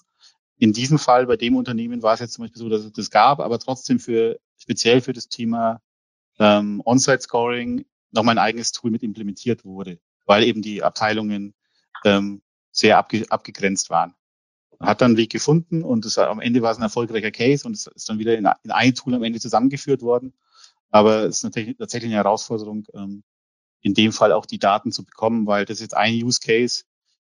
[0.57, 3.09] In diesem Fall, bei dem Unternehmen, war es jetzt zum Beispiel so, dass es das
[3.09, 5.81] gab, aber trotzdem für speziell für das Thema
[6.39, 11.53] ähm, On-Site-Scoring nochmal ein eigenes Tool mit implementiert wurde, weil eben die Abteilungen
[12.03, 14.15] ähm, sehr abge abgegrenzt waren.
[14.79, 17.73] Hat dann einen Weg gefunden und es, am Ende war es ein erfolgreicher Case und
[17.73, 20.33] es ist dann wieder in, in ein Tool am Ende zusammengeführt worden.
[20.91, 23.23] Aber es ist natürlich tatsächlich eine Herausforderung, ähm,
[23.85, 26.85] in dem Fall auch die Daten zu bekommen, weil das ist jetzt ein Use Case,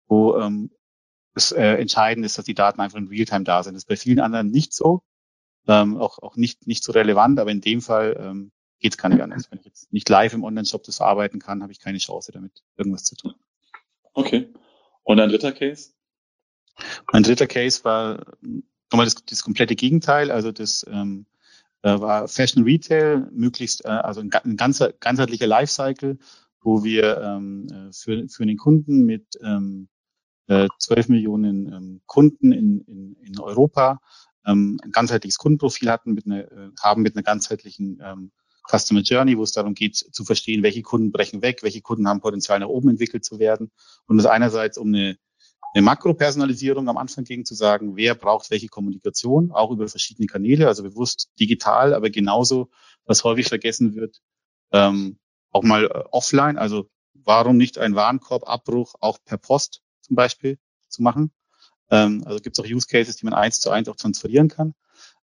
[0.06, 0.70] wo ähm,
[1.34, 3.72] es äh, entscheidend ist, dass die Daten einfach in Realtime da sind.
[3.72, 5.02] Das ist bei vielen anderen nicht so,
[5.66, 9.08] ähm, auch, auch nicht, nicht so relevant, aber in dem Fall ähm, geht es gar
[9.08, 9.50] nicht anders.
[9.50, 12.62] Wenn ich jetzt nicht live im Online-Shop das verarbeiten kann, habe ich keine Chance damit,
[12.76, 13.34] irgendwas zu tun.
[14.12, 14.52] Okay.
[15.04, 15.92] Und ein dritter Case?
[17.06, 18.26] Ein dritter Case war
[18.90, 20.30] nochmal das, das komplette Gegenteil.
[20.30, 21.24] Also das ähm,
[21.80, 26.18] äh, war Fashion Retail, möglichst äh, also ein, ein ganzer, ganzheitlicher Lifecycle,
[26.62, 29.88] wo wir ähm, äh, für, für den Kunden mit ähm,
[30.48, 34.00] äh, 12 Millionen ähm, Kunden in, in, in Europa
[34.46, 38.32] ähm, ein ganzheitliches Kundenprofil hatten, mit einer, äh, haben mit einer ganzheitlichen ähm,
[38.68, 42.20] Customer Journey, wo es darum geht zu verstehen, welche Kunden brechen weg, welche Kunden haben
[42.20, 43.70] Potenzial nach oben entwickelt zu werden.
[44.06, 45.16] Und es einerseits um eine,
[45.74, 50.68] eine Makropersonalisierung am Anfang ging, zu sagen, wer braucht welche Kommunikation, auch über verschiedene Kanäle,
[50.68, 52.70] also bewusst digital, aber genauso,
[53.04, 54.20] was häufig vergessen wird,
[54.72, 55.18] ähm,
[55.52, 61.02] auch mal äh, offline, also warum nicht ein Warenkorbabbruch auch per Post zum Beispiel zu
[61.02, 61.30] machen.
[61.90, 64.74] Ähm, also gibt es auch Use Cases, die man eins zu eins auch transferieren kann.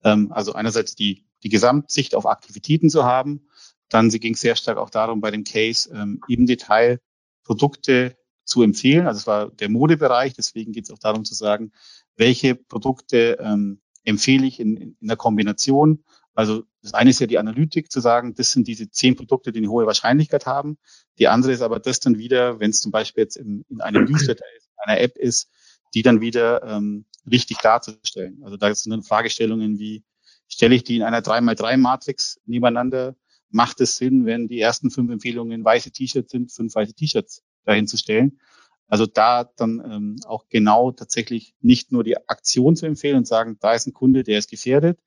[0.02, 3.46] Ähm, also einerseits die die Gesamtsicht auf Aktivitäten zu haben.
[3.90, 7.00] Dann sie ging sehr stark auch darum, bei dem Case ähm, im Detail
[7.44, 9.06] Produkte zu empfehlen.
[9.06, 11.70] Also es war der Modebereich, deswegen geht es auch darum zu sagen,
[12.16, 16.04] welche Produkte ähm, empfehle ich in, in der Kombination.
[16.34, 19.60] Also das eine ist ja die Analytik, zu sagen, das sind diese zehn Produkte, die
[19.60, 20.78] eine hohe Wahrscheinlichkeit haben.
[21.18, 24.04] Die andere ist aber das dann wieder, wenn es zum Beispiel jetzt in, in einem
[24.04, 25.48] Newsletter ist, in einer App ist,
[25.94, 28.42] die dann wieder ähm, richtig darzustellen.
[28.42, 30.04] Also da sind dann Fragestellungen wie,
[30.48, 33.14] stelle ich die in einer 3x3-Matrix nebeneinander,
[33.50, 37.86] macht es Sinn, wenn die ersten fünf Empfehlungen weiße T-Shirts sind, fünf weiße T-Shirts dahin
[37.86, 38.40] zu stellen.
[38.88, 43.56] Also da dann ähm, auch genau tatsächlich nicht nur die Aktion zu empfehlen und sagen,
[43.60, 44.98] da ist ein Kunde, der ist gefährdet,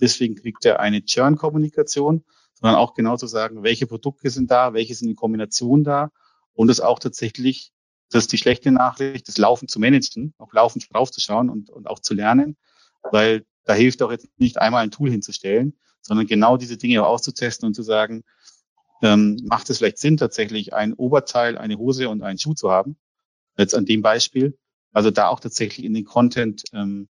[0.00, 4.94] deswegen kriegt er eine Churn-Kommunikation, sondern auch genau zu sagen, welche Produkte sind da, welche
[4.94, 6.10] sind in Kombination da
[6.54, 7.72] und es auch tatsächlich,
[8.10, 11.98] das ist die schlechte Nachricht, das Laufen zu managen, auch laufend draufzuschauen und, und auch
[11.98, 12.56] zu lernen,
[13.10, 17.08] weil da hilft auch jetzt nicht einmal ein Tool hinzustellen, sondern genau diese Dinge auch
[17.08, 18.24] auszutesten und zu sagen,
[19.02, 22.96] ähm, macht es vielleicht Sinn, tatsächlich ein Oberteil, eine Hose und einen Schuh zu haben?
[23.56, 24.56] Jetzt an dem Beispiel.
[24.92, 27.08] Also da auch tatsächlich in den Content ähm,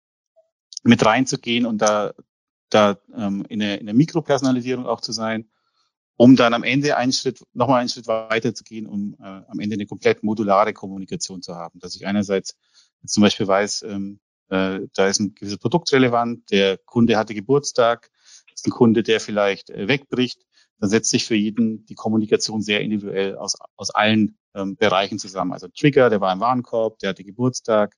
[0.83, 2.13] mit reinzugehen und da,
[2.71, 5.51] da ähm, in, der, in der Mikropersonalisierung auch zu sein,
[6.17, 9.59] um dann am Ende einen Schritt, nochmal einen Schritt weiter zu gehen, um äh, am
[9.59, 11.79] Ende eine komplett modulare Kommunikation zu haben.
[11.81, 12.57] Dass ich einerseits
[13.07, 18.11] zum Beispiel weiß, ähm, äh, da ist ein gewisses Produkt relevant, der Kunde hatte Geburtstag,
[18.55, 20.45] ist ein Kunde, der vielleicht äh, wegbricht.
[20.79, 25.53] dann setzt sich für jeden die Kommunikation sehr individuell aus, aus allen ähm, Bereichen zusammen.
[25.53, 27.97] Also Trigger, der war im Warenkorb, der hatte Geburtstag,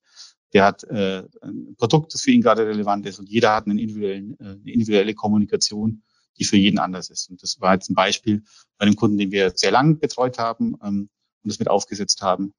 [0.53, 3.79] der hat äh, ein Produkt, das für ihn gerade relevant ist und jeder hat einen
[3.79, 6.03] individuellen, äh, eine individuelle Kommunikation,
[6.38, 7.31] die für jeden anders ist.
[7.31, 8.43] Und das war jetzt ein Beispiel
[8.79, 11.11] bei einem Kunden, den wir sehr lange betreut haben ähm,
[11.43, 12.55] und das mit aufgesetzt haben,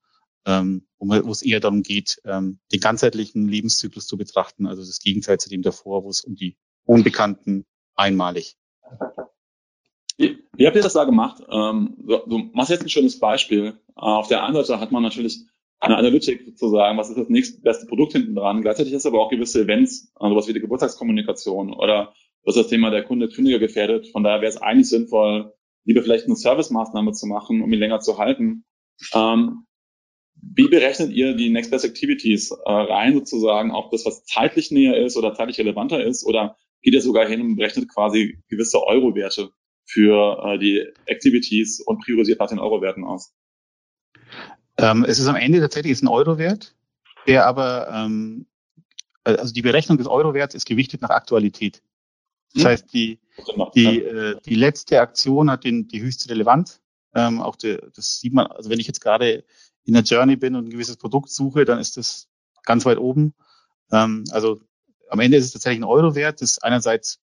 [0.45, 5.39] ähm, wo es eher darum geht, ähm, den ganzheitlichen Lebenszyklus zu betrachten, also das Gegenteil
[5.39, 8.57] zu dem davor, wo es um die Unbekannten einmalig
[10.17, 11.41] wie, wie habt ihr das da gemacht?
[11.49, 13.79] Ähm, du, du machst jetzt ein schönes Beispiel.
[13.95, 15.45] Äh, auf der einen Seite hat man natürlich
[15.83, 18.61] eine Analytik sozusagen, was ist das nächstbeste Produkt hinten dran.
[18.61, 22.13] Gleichzeitig ist aber auch gewisse Events, also was wie die Geburtstagskommunikation oder
[22.45, 24.07] was das Thema der Kunde Kündiger gefährdet.
[24.11, 25.53] Von daher wäre es eigentlich sinnvoll,
[25.85, 28.63] lieber vielleicht eine Servicemaßnahme zu machen, um ihn länger zu halten.
[29.13, 29.65] Ähm,
[30.35, 34.97] wie berechnet ihr die Next Best Activities äh, rein sozusagen, ob das was zeitlich näher
[34.97, 39.51] ist oder zeitlich relevanter ist oder geht ihr sogar hin und berechnet quasi gewisse Euro-Werte?
[39.85, 43.33] für äh, die Activities und priorisiert nach den Euro-Werten aus?
[44.77, 46.75] Ähm, es ist am Ende tatsächlich ein Euro-Wert,
[47.27, 48.47] der aber, ähm,
[49.23, 51.81] äh, also die Berechnung des Euro-Werts ist gewichtet nach Aktualität.
[52.53, 52.69] Das hm.
[52.69, 53.19] heißt, die,
[53.75, 56.81] die, äh, die letzte Aktion hat den, die höchste Relevanz.
[57.15, 59.43] Ähm, auch die, das sieht man, also wenn ich jetzt gerade
[59.85, 62.27] in der Journey bin und ein gewisses Produkt suche, dann ist das
[62.63, 63.33] ganz weit oben.
[63.91, 64.61] Ähm, also
[65.09, 67.19] am Ende ist es tatsächlich ein Euro-Wert, das einerseits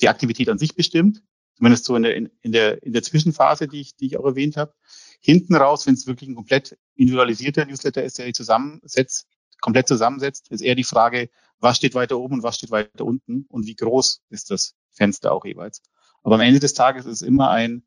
[0.00, 1.22] die Aktivität an sich bestimmt,
[1.58, 4.24] Zumindest so in der, in, in der, in der Zwischenphase, die ich, die ich auch
[4.24, 4.72] erwähnt habe.
[5.20, 9.26] Hinten raus, wenn es wirklich ein komplett individualisierter Newsletter ist, der sich zusammensetzt,
[9.60, 13.44] komplett zusammensetzt, ist eher die Frage, was steht weiter oben und was steht weiter unten
[13.48, 15.82] und wie groß ist das Fenster auch jeweils.
[16.22, 17.82] Aber am Ende des Tages ist es immer ein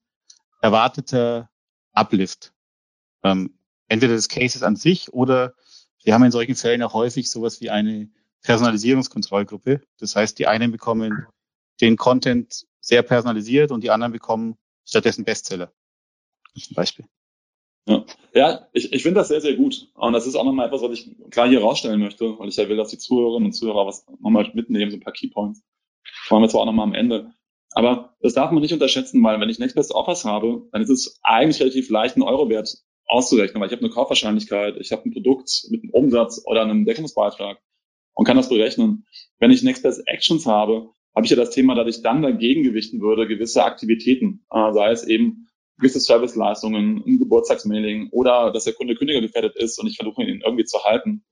[0.61, 1.49] erwarteter
[1.93, 2.53] Uplift.
[3.23, 5.53] Ähm, entweder des Cases an sich oder
[6.03, 8.09] wir haben in solchen Fällen auch häufig sowas wie eine
[8.41, 9.81] Personalisierungskontrollgruppe.
[9.99, 11.27] Das heißt, die einen bekommen
[11.79, 15.71] den Content sehr personalisiert und die anderen bekommen stattdessen Bestseller.
[16.59, 17.05] Zum Beispiel.
[18.33, 19.89] Ja, ich, ich finde das sehr, sehr gut.
[19.95, 22.69] Und das ist auch nochmal etwas, was ich klar hier rausstellen möchte, weil ich ja
[22.69, 25.61] will, dass die Zuhörerinnen und Zuhörer was nochmal mitnehmen, so ein paar Keypoints.
[26.29, 27.33] Machen wir zwar auch nochmal am Ende.
[27.73, 30.89] Aber das darf man nicht unterschätzen, weil wenn ich Next Best Offers habe, dann ist
[30.89, 35.11] es eigentlich relativ leicht, einen Eurowert auszurechnen, weil ich habe eine Kaufwahrscheinlichkeit, ich habe ein
[35.11, 37.59] Produkt mit einem Umsatz oder einem Deckungsbeitrag
[38.13, 39.05] und kann das berechnen.
[39.39, 42.63] Wenn ich Next Best Actions habe, habe ich ja das Thema, dass ich dann dagegen
[42.63, 45.47] gewichten würde, gewisse Aktivitäten, äh, sei es eben
[45.81, 50.41] gewisse Serviceleistungen, ein Geburtstagsmailing oder dass der Kunde Kündiger gefährdet ist und ich versuche ihn
[50.45, 51.23] irgendwie zu halten.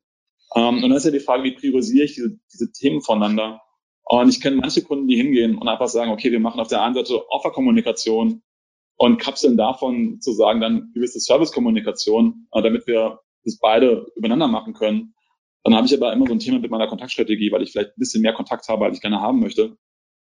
[0.56, 3.62] Ähm, und dann ist ja die Frage, wie priorisiere ich diese, diese Themen voneinander?
[4.04, 6.82] Und ich kenne manche Kunden, die hingehen und einfach sagen, okay, wir machen auf der
[6.82, 8.42] einen Seite Offerkommunikation
[8.98, 14.74] und kapseln davon zu sagen dann gewisse Servicekommunikation, äh, damit wir das beide übereinander machen
[14.74, 15.14] können.
[15.64, 18.00] Dann habe ich aber immer so ein Thema mit meiner Kontaktstrategie, weil ich vielleicht ein
[18.00, 19.78] bisschen mehr Kontakt habe, als ich gerne haben möchte.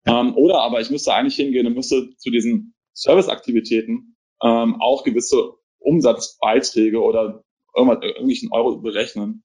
[0.05, 5.54] Ähm, oder aber ich müsste eigentlich hingehen und müsste zu diesen Serviceaktivitäten ähm, auch gewisse
[5.80, 7.43] Umsatzbeiträge oder
[7.75, 9.43] irgendwas, irgendwelchen Euro berechnen.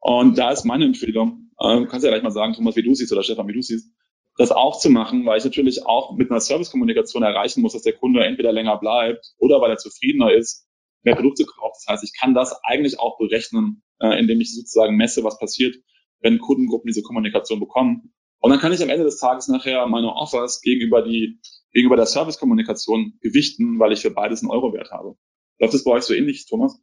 [0.00, 3.12] Und da ist meine Empfehlung, äh, kannst ja gleich mal sagen, Thomas, wie du siehst
[3.12, 3.92] oder Stefan, wie du siehst,
[4.36, 7.94] das auch zu machen, weil ich natürlich auch mit einer Servicekommunikation erreichen muss, dass der
[7.94, 10.68] Kunde entweder länger bleibt oder weil er zufriedener ist,
[11.02, 11.76] mehr Produkte kauft.
[11.76, 15.76] Das heißt, ich kann das eigentlich auch berechnen, äh, indem ich sozusagen messe, was passiert,
[16.20, 18.12] wenn Kundengruppen diese Kommunikation bekommen.
[18.40, 21.40] Und dann kann ich am Ende des Tages nachher meine Offers gegenüber die
[21.72, 25.16] gegenüber der Servicekommunikation gewichten, weil ich für beides einen Euro-Wert habe.
[25.58, 26.80] Läuft das bei euch so ähnlich, Thomas?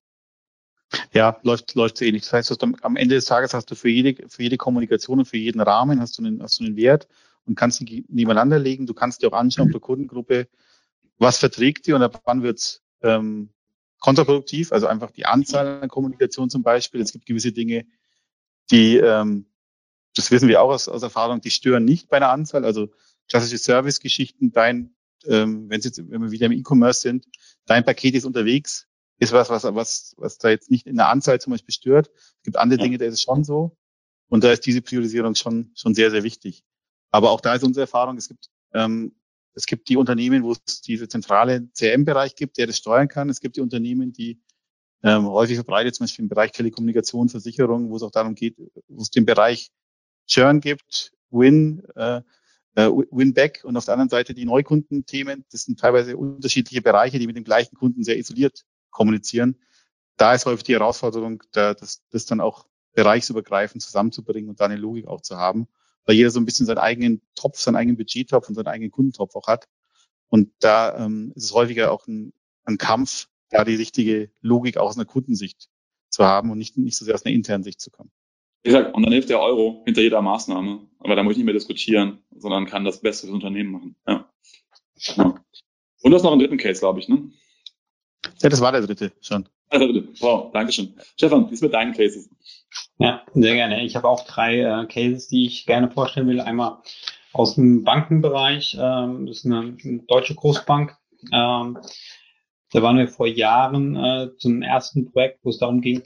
[1.14, 2.24] Ja, läuft, läuft so ähnlich.
[2.24, 5.26] Das heißt, du, am Ende des Tages hast du für jede, für jede Kommunikation und
[5.26, 7.08] für jeden Rahmen hast du einen, hast du einen Wert
[7.46, 8.86] und kannst die nebeneinander legen.
[8.86, 10.48] Du kannst dir auch anschauen, pro Kundengruppe,
[11.18, 13.50] was verträgt die und ab wann wird's ähm,
[14.00, 17.02] kontraproduktiv, also einfach die Anzahl an Kommunikation zum Beispiel.
[17.02, 17.86] Es gibt gewisse Dinge,
[18.72, 19.48] die, ähm,
[20.16, 22.66] das wissen wir auch aus, aus Erfahrung, die stören nicht bei einer Anzahl.
[22.66, 22.90] Also
[23.30, 27.26] klassische Service-Geschichten, dein, ähm, wenn, jetzt, wenn wir wieder im E-Commerce sind,
[27.66, 28.88] dein Paket ist unterwegs,
[29.20, 32.10] ist was, was, was, was da jetzt nicht in der Anzahl zum Beispiel stört.
[32.16, 33.78] Es gibt andere Dinge, da ist es schon so.
[34.28, 36.64] Und da ist diese Priorisierung schon, schon sehr, sehr wichtig.
[37.12, 39.16] Aber auch da ist unsere Erfahrung, es gibt ähm,
[39.56, 43.30] es gibt die Unternehmen, wo es diese zentrale CRM-Bereich gibt, der das steuern kann.
[43.30, 44.42] Es gibt die Unternehmen, die
[45.02, 48.58] ähm, häufig verbreitet, zum Beispiel im Bereich Telekommunikation, Versicherung, wo es auch darum geht,
[48.88, 49.72] wo es den Bereich
[50.28, 52.22] Churn gibt, Win, äh,
[52.76, 55.46] äh, Win-Back und auf der anderen Seite die Neukundenthemen.
[55.52, 59.58] Das sind teilweise unterschiedliche Bereiche, die mit dem gleichen Kunden sehr isoliert kommunizieren.
[60.18, 64.78] Da ist häufig die Herausforderung, da, das, das dann auch bereichsübergreifend zusammenzubringen und da eine
[64.78, 65.68] Logik auch zu haben
[66.06, 69.36] weil jeder so ein bisschen seinen eigenen Topf, seinen eigenen Budgettopf und seinen eigenen Kundentopf
[69.36, 69.68] auch hat.
[70.28, 72.34] Und da ähm, ist es häufiger auch ein,
[72.64, 75.70] ein Kampf, da die richtige Logik auch aus einer Kundensicht
[76.10, 78.12] zu haben und nicht, nicht so sehr aus einer internen Sicht zu kommen.
[78.66, 80.80] Wie gesagt, und dann hilft der Euro hinter jeder Maßnahme.
[80.98, 83.96] Aber da muss ich nicht mehr diskutieren, sondern kann das Beste fürs Unternehmen machen.
[84.08, 84.28] Ja.
[85.18, 85.24] ja.
[86.02, 87.30] Und du hast noch einen dritten Case, glaube ich, ne?
[88.42, 89.48] Ja, das war der dritte schon.
[90.20, 90.96] Wow, Dankeschön.
[91.16, 92.28] Stefan, wie ist mit deinen Cases?
[92.98, 93.86] Ja, sehr gerne.
[93.86, 96.42] Ich habe auch drei äh, Cases, die ich gerne vorstellen will.
[96.42, 96.80] Einmal
[97.34, 98.76] aus dem Bankenbereich.
[98.80, 100.98] Ähm, das ist eine, eine deutsche Großbank.
[101.32, 101.78] Ähm,
[102.72, 106.02] da waren wir vor Jahren äh, zum ersten Projekt, wo es darum ging,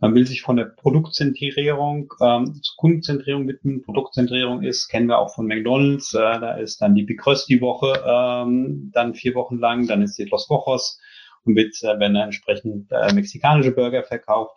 [0.00, 3.82] man will sich von der Produktzentrierung ähm, zur Kundenzentrierung widmen.
[3.82, 6.14] Produktzentrierung ist, kennen wir auch von McDonalds.
[6.14, 10.16] Äh, da ist dann die Big Krusty Woche, ähm, dann vier Wochen lang, dann ist
[10.18, 11.00] die Los Wochos
[11.44, 14.56] und wird, äh, werden entsprechend äh, mexikanische Burger verkauft.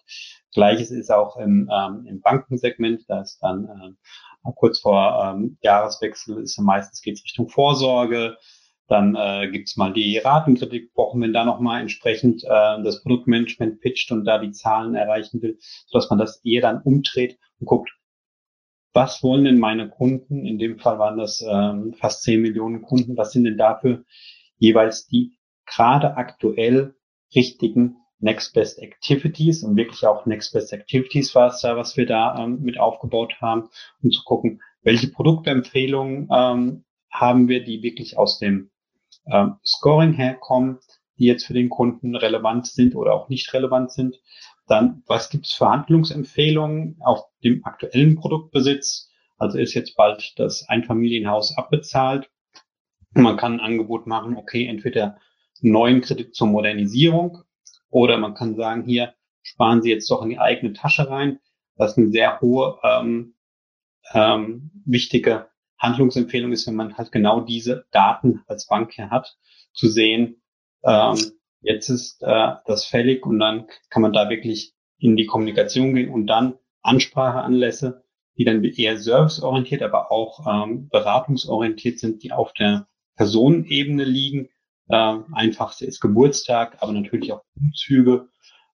[0.54, 6.42] Gleiches ist auch im, ähm, im Bankensegment, da ist dann äh, kurz vor ähm, Jahreswechsel
[6.42, 8.38] ist meistens geht es Richtung Vorsorge.
[8.92, 14.26] Dann äh, gibt mal die Ratenkritikwochen, wenn da nochmal entsprechend äh, das Produktmanagement pitcht und
[14.26, 17.90] da die Zahlen erreichen will, sodass man das eher dann umdreht und guckt,
[18.92, 20.46] was wollen denn meine Kunden?
[20.46, 23.16] In dem Fall waren das ähm, fast 10 Millionen Kunden.
[23.16, 24.04] Was sind denn dafür
[24.58, 26.94] jeweils die gerade aktuell
[27.34, 32.06] richtigen Next Best Activities und wirklich auch Next Best Activities war es da, was wir
[32.06, 33.70] da ähm, mit aufgebaut haben,
[34.04, 38.70] um zu gucken, welche Produktempfehlungen ähm, haben wir, die wirklich aus dem
[39.26, 40.80] ähm, Scoring herkommen,
[41.18, 44.20] die jetzt für den Kunden relevant sind oder auch nicht relevant sind.
[44.68, 49.10] Dann, was gibt es für Handlungsempfehlungen auf dem aktuellen Produktbesitz?
[49.38, 52.30] Also ist jetzt bald das Einfamilienhaus abbezahlt.
[53.14, 55.18] Man kann ein Angebot machen, okay, entweder
[55.62, 57.40] neuen Kredit zur Modernisierung
[57.90, 61.40] oder man kann sagen, hier sparen Sie jetzt doch in die eigene Tasche rein.
[61.76, 63.36] Das ist eine sehr hohe, ähm,
[64.14, 65.51] ähm, wichtige
[65.82, 69.36] Handlungsempfehlung ist, wenn man halt genau diese Daten als Bank hier hat,
[69.74, 70.42] zu sehen,
[70.84, 71.18] ähm,
[71.62, 76.12] jetzt ist äh, das fällig und dann kann man da wirklich in die Kommunikation gehen
[76.12, 78.04] und dann Anspracheanlässe,
[78.38, 84.50] die dann eher serviceorientiert, aber auch ähm, beratungsorientiert sind, die auf der Personenebene liegen.
[84.90, 88.30] Ähm, einfachste ist Geburtstag, aber natürlich auch Umzüge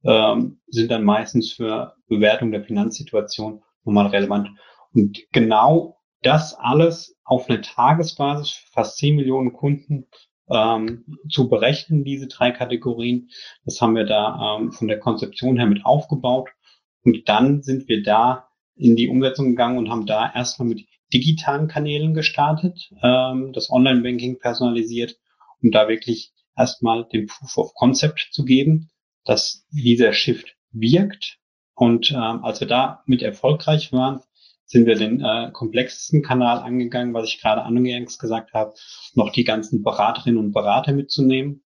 [0.05, 4.49] ähm, sind dann meistens für Bewertung der Finanzsituation nochmal relevant.
[4.93, 5.96] Und genau
[6.27, 10.07] das alles auf eine Tagesbasis für fast 10 Millionen Kunden
[10.51, 13.31] ähm, zu berechnen, diese drei Kategorien.
[13.65, 16.51] Das haben wir da ähm, von der Konzeption her mit aufgebaut.
[17.05, 21.69] Und dann sind wir da in die Umsetzung gegangen und haben da erstmal mit digitalen
[21.69, 25.17] Kanälen gestartet, ähm, das Online-Banking personalisiert,
[25.63, 28.91] um da wirklich erstmal den Proof of Concept zu geben,
[29.25, 31.39] dass dieser Shift wirkt.
[31.75, 34.23] Und ähm, als wir da mit erfolgreich waren,
[34.67, 38.75] sind wir den äh, komplexesten Kanal angegangen, was ich gerade anfangs gesagt habe,
[39.15, 41.63] noch die ganzen Beraterinnen und Berater mitzunehmen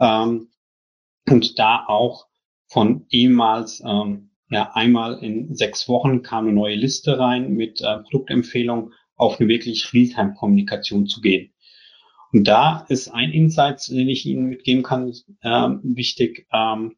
[0.00, 0.48] ähm,
[1.28, 2.26] und da auch
[2.66, 7.98] von ehemals ähm, ja einmal in sechs Wochen kam eine neue Liste rein mit äh,
[7.98, 11.52] Produktempfehlungen auf eine wirklich Realtime-Kommunikation zu gehen.
[12.32, 16.46] Und da ist ein Insight, den ich Ihnen mitgeben kann, äh, wichtig.
[16.52, 16.96] Ähm,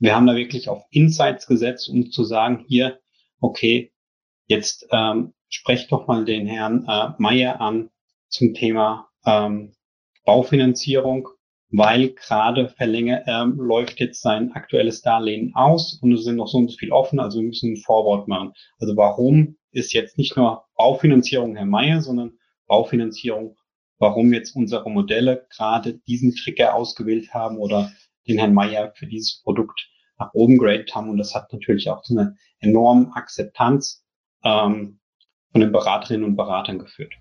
[0.00, 2.98] wir haben da wirklich auf Insights gesetzt, um zu sagen, hier,
[3.40, 3.92] okay,
[4.48, 7.90] Jetzt ähm, sprecht doch mal den Herrn äh, Meyer an
[8.28, 9.74] zum Thema ähm,
[10.24, 11.28] Baufinanzierung,
[11.70, 16.58] weil gerade verlängert ähm, läuft jetzt sein aktuelles Darlehen aus und es sind noch so
[16.58, 18.54] und so viel offen, also wir müssen ein Vorwort machen.
[18.78, 23.56] Also warum ist jetzt nicht nur Baufinanzierung Herr Meyer, sondern Baufinanzierung,
[23.98, 27.92] warum jetzt unsere Modelle gerade diesen Trigger ausgewählt haben oder
[28.26, 31.10] den Herrn Meyer für dieses Produkt nach oben graded haben.
[31.10, 34.04] Und das hat natürlich auch so eine enorme Akzeptanz
[34.48, 34.98] ähm,
[35.52, 37.12] von den Beraterinnen und Beratern geführt.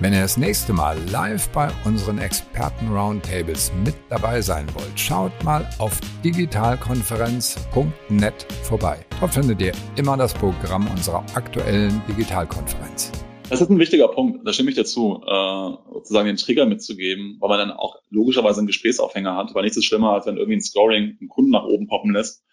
[0.00, 5.68] Wenn ihr das nächste Mal live bei unseren Experten-Roundtables mit dabei sein wollt, schaut mal
[5.78, 8.98] auf digitalkonferenz.net vorbei.
[9.20, 13.12] Dort findet ihr immer das Programm unserer aktuellen Digitalkonferenz.
[13.50, 17.48] Das ist ein wichtiger Punkt, da stimme ich dazu, äh, sozusagen den Trigger mitzugeben, weil
[17.48, 20.62] man dann auch logischerweise einen Gesprächsaufhänger hat, weil nichts ist schlimmer, als wenn irgendwie ein
[20.62, 22.44] Scoring einen Kunden nach oben poppen lässt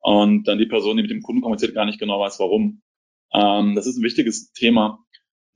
[0.00, 2.82] und dann die Person, die mit dem Kunden kommuniziert, gar nicht genau weiß, warum.
[3.32, 4.98] Ähm, das ist ein wichtiges Thema.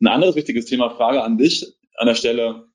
[0.01, 2.67] Ein anderes wichtiges Thema, Frage an dich an der Stelle.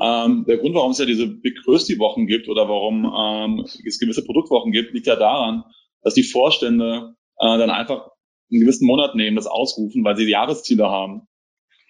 [0.00, 3.98] Ähm, der Grund, warum es ja diese Big Rösti Wochen gibt oder warum ähm, es
[3.98, 5.64] gewisse Produktwochen gibt, liegt ja daran,
[6.02, 8.10] dass die Vorstände äh, dann einfach
[8.50, 11.22] einen gewissen Monat nehmen, das ausrufen, weil sie Jahresziele haben.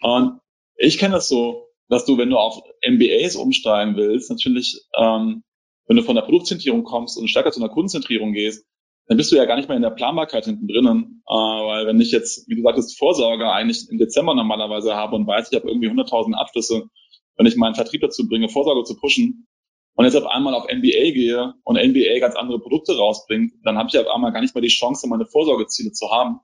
[0.00, 0.38] Und
[0.76, 5.42] ich kenne das so, dass du, wenn du auf MBAs umsteigen willst, natürlich, ähm,
[5.86, 8.66] wenn du von der Produktzentrierung kommst und stärker zu einer Kundenzentrierung gehst,
[9.08, 11.22] dann bist du ja gar nicht mehr in der Planbarkeit hinten drinnen.
[11.26, 15.26] Äh, weil wenn ich jetzt, wie du sagtest, Vorsorge eigentlich im Dezember normalerweise habe und
[15.26, 16.88] weiß, ich habe irgendwie 100.000 Abschlüsse,
[17.36, 19.46] wenn ich meinen Vertrieb dazu bringe, Vorsorge zu pushen
[19.94, 23.88] und jetzt auf einmal auf NBA gehe und NBA ganz andere Produkte rausbringt, dann habe
[23.90, 26.40] ich auf einmal gar nicht mehr die Chance, meine Vorsorgeziele zu haben.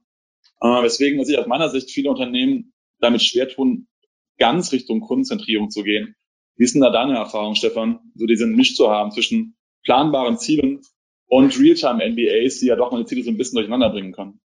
[0.62, 3.88] Äh, weswegen muss ich aus meiner Sicht viele Unternehmen damit schwer tun,
[4.38, 6.14] ganz Richtung Kundenzentrierung zu gehen.
[6.56, 10.80] Wie ist denn da deine Erfahrung, Stefan, so diesen Misch zu haben zwischen planbaren Zielen
[11.34, 14.40] und Realtime-NBAs, die ja doch meine Ziele so ein bisschen durcheinander bringen können?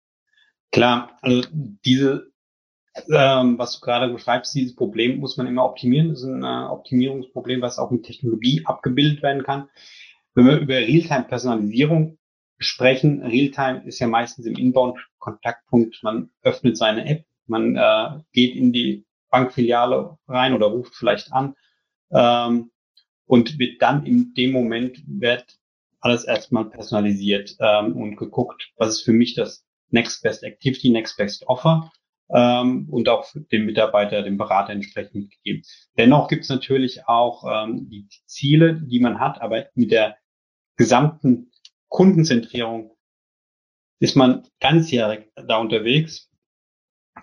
[0.72, 2.32] Klar, also diese,
[3.10, 6.08] ähm, was du gerade beschreibst, dieses Problem muss man immer optimieren.
[6.08, 9.68] Das ist ein äh, Optimierungsproblem, was auch mit Technologie abgebildet werden kann.
[10.34, 12.20] Wenn wir über Realtime-Personalisierung
[12.58, 16.02] sprechen, Realtime ist ja meistens im Inbound-Kontaktpunkt.
[16.04, 21.54] Man öffnet seine App, man äh, geht in die Bankfiliale rein oder ruft vielleicht an
[22.12, 22.72] ähm,
[23.26, 25.58] und wird dann in dem Moment wird
[26.00, 31.18] alles erstmal personalisiert ähm, und geguckt, was ist für mich das Next Best Activity, Next
[31.18, 31.92] Best Offer
[32.30, 35.64] ähm, und auch dem Mitarbeiter, dem Berater entsprechend mitgegeben.
[35.98, 40.18] Dennoch gibt es natürlich auch ähm, die Ziele, die man hat, aber mit der
[40.76, 41.52] gesamten
[41.90, 42.96] Kundenzentrierung
[44.00, 46.30] ist man ganzjährig da unterwegs,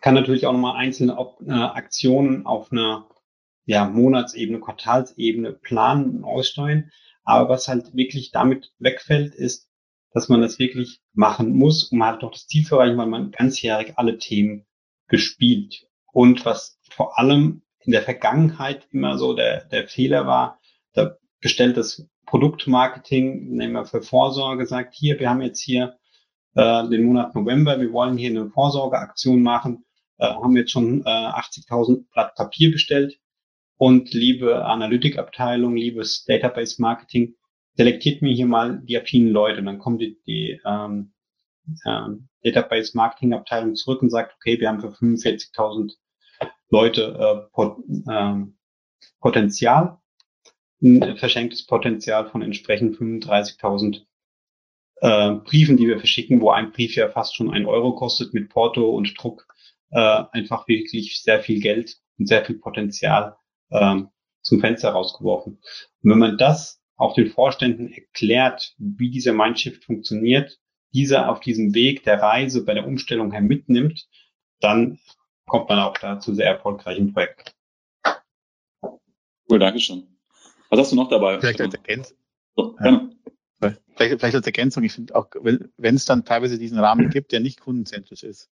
[0.00, 1.16] kann natürlich auch nochmal einzelne
[1.46, 3.08] äh, Aktionen auf einer
[3.64, 6.90] ja, Monatsebene, Quartalsebene planen und aussteuern.
[7.24, 9.68] Aber was halt wirklich damit wegfällt, ist,
[10.12, 13.32] dass man das wirklich machen muss, um halt doch das Ziel zu erreichen, weil man
[13.32, 14.66] ganzjährig alle Themen
[15.08, 15.86] gespielt.
[16.12, 20.60] Und was vor allem in der Vergangenheit immer so der, der Fehler war,
[20.92, 25.98] da bestellt das Produktmarketing, nehmen wir für Vorsorge, sagt hier, wir haben jetzt hier
[26.54, 29.84] äh, den Monat November, wir wollen hier eine Vorsorgeaktion machen,
[30.18, 33.18] äh, haben jetzt schon äh, 80.000 Blatt Papier bestellt
[33.76, 37.34] und liebe Analytikabteilung, liebes Database Marketing,
[37.74, 39.58] selektiert mir hier mal die affinen Leute.
[39.58, 41.12] Und dann kommt die, die ähm,
[41.86, 45.92] ähm, Database Marketing Abteilung zurück und sagt, okay, wir haben für 45.000
[46.70, 47.78] Leute äh, Pot,
[48.10, 48.56] ähm,
[49.20, 49.98] Potenzial,
[50.82, 54.02] ein verschenktes Potenzial von entsprechend 35.000
[54.96, 58.50] äh, Briefen, die wir verschicken, wo ein Brief ja fast schon ein Euro kostet mit
[58.50, 59.46] Porto und Druck,
[59.90, 63.36] äh, einfach wirklich sehr viel Geld und sehr viel Potenzial
[63.74, 64.08] ähm,
[64.42, 65.58] zum Fenster rausgeworfen.
[66.02, 70.58] Und wenn man das auch den Vorständen erklärt, wie dieser Mindshift funktioniert,
[70.92, 74.06] dieser auf diesem Weg der Reise bei der Umstellung her mitnimmt,
[74.60, 74.98] dann
[75.46, 77.50] kommt man auch da zu sehr erfolgreichen Projekten.
[79.50, 80.16] Cool, danke schön.
[80.70, 81.38] Was hast du noch dabei?
[81.40, 82.16] Vielleicht als Ergänzung.
[82.56, 83.10] So, ja.
[83.96, 87.40] Vielleicht, vielleicht als Ergänzung, ich finde auch, wenn es dann teilweise diesen Rahmen gibt, der
[87.40, 88.50] nicht kundenzentrisch ist,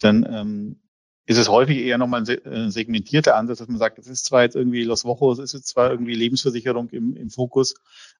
[0.00, 0.80] dann ähm,
[1.26, 4.42] ist es häufig eher nochmal ein äh, segmentierter Ansatz, dass man sagt, es ist zwar
[4.42, 7.74] jetzt irgendwie Los Vojos, es ist zwar irgendwie Lebensversicherung im, im Fokus,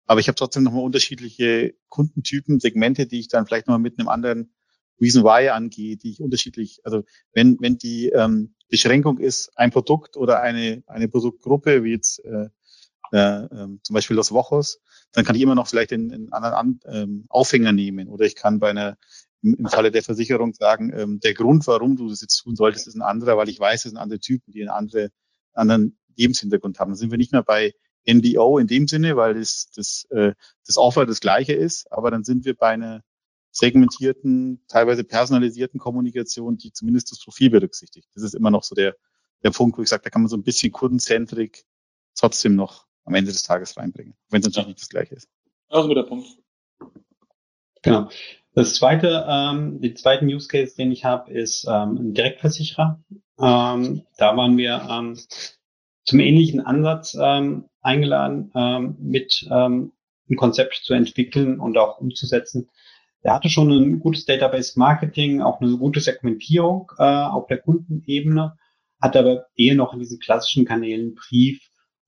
[0.07, 4.09] aber ich habe trotzdem nochmal unterschiedliche Kundentypen, Segmente, die ich dann vielleicht nochmal mit einem
[4.09, 4.55] anderen
[5.01, 7.03] Reason Why angehe, die ich unterschiedlich, also
[7.33, 12.49] wenn, wenn die ähm, Beschränkung ist, ein Produkt oder eine, eine Produktgruppe, wie jetzt äh,
[13.13, 14.81] äh, äh, zum Beispiel Los Vojos,
[15.13, 18.35] dann kann ich immer noch vielleicht einen, einen anderen An, ähm, Aufhänger nehmen oder ich
[18.35, 18.97] kann bei einer
[19.53, 22.95] im Falle der Versicherung sagen, ähm, der Grund, warum du das jetzt tun solltest, ist
[22.95, 25.11] ein anderer, weil ich weiß, es sind andere Typen, die einen andere,
[25.53, 26.91] anderen Lebenshintergrund haben.
[26.91, 27.75] Dann sind wir nicht mehr bei
[28.07, 30.33] NBO in dem Sinne, weil das, das, äh,
[30.67, 33.03] das Offer das gleiche ist, aber dann sind wir bei einer
[33.51, 38.09] segmentierten, teilweise personalisierten Kommunikation, die zumindest das Profil berücksichtigt.
[38.15, 38.97] Das ist immer noch so der,
[39.43, 41.65] der Punkt, wo ich sage, da kann man so ein bisschen kundenzentrik
[42.17, 44.69] trotzdem noch am Ende des Tages reinbringen, wenn es natürlich ja.
[44.69, 45.29] nicht das gleiche ist.
[45.69, 46.27] Das ist ein guter Punkt.
[47.83, 48.09] Genau.
[48.55, 53.03] Das zweite, ähm, den zweiten Use Case, den ich habe, ist ähm, ein Direktversicherer.
[53.41, 55.19] Ähm, da waren wir ähm,
[56.05, 59.93] zum ähnlichen Ansatz ähm, eingeladen, ähm, mit ähm,
[60.31, 62.71] ein Konzept zu entwickeln und auch umzusetzen.
[63.25, 68.57] Der hatte schon ein gutes Database Marketing, auch eine gute Segmentierung äh, auf der Kundenebene,
[69.01, 71.61] hat aber eher noch in diesen klassischen Kanälen Brief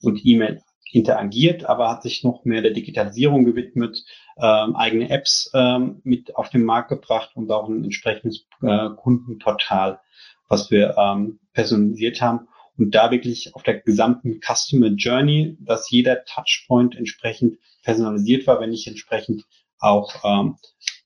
[0.03, 0.61] und E-Mail
[0.93, 4.05] interagiert, aber hat sich noch mehr der Digitalisierung gewidmet,
[4.39, 10.01] ähm, eigene Apps ähm, mit auf den Markt gebracht und auch ein entsprechendes äh, Kundenportal,
[10.49, 12.49] was wir ähm, personalisiert haben.
[12.79, 18.73] Und da wirklich auf der gesamten Customer Journey, dass jeder Touchpoint entsprechend personalisiert war, wenn
[18.73, 19.45] ich entsprechend
[19.79, 20.57] auch ähm,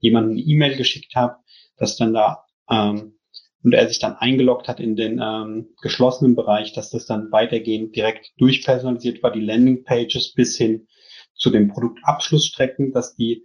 [0.00, 1.36] jemanden eine E-Mail geschickt habe,
[1.76, 3.14] dass dann da ähm,
[3.62, 7.94] und er sich dann eingeloggt hat in den ähm, geschlossenen Bereich, dass das dann weitergehend
[7.94, 10.88] direkt durchpersonalisiert war, die Landingpages bis hin
[11.40, 13.44] zu den Produktabschlussstrecken, dass die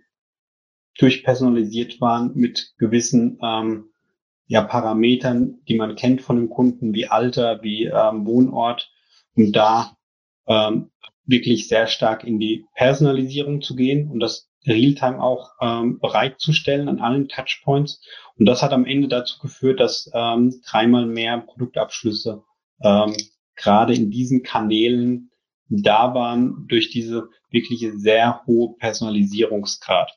[1.00, 3.86] durchpersonalisiert waren mit gewissen ähm,
[4.48, 8.92] ja, Parametern, die man kennt von dem Kunden, wie Alter, wie ähm, Wohnort,
[9.36, 9.98] um da
[10.46, 10.92] ähm,
[11.26, 17.00] wirklich sehr stark in die Personalisierung zu gehen und das Realtime auch ähm, bereitzustellen an
[17.00, 18.02] allen Touchpoints.
[18.38, 22.44] Und das hat am Ende dazu geführt, dass ähm, dreimal mehr Produktabschlüsse
[22.82, 23.16] ähm,
[23.56, 25.32] gerade in diesen Kanälen
[25.70, 30.12] da waren durch diese wirkliche sehr hohe Personalisierungsgrad.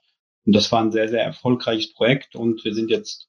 [0.44, 3.28] Und das war ein sehr, sehr erfolgreiches Projekt und wir sind jetzt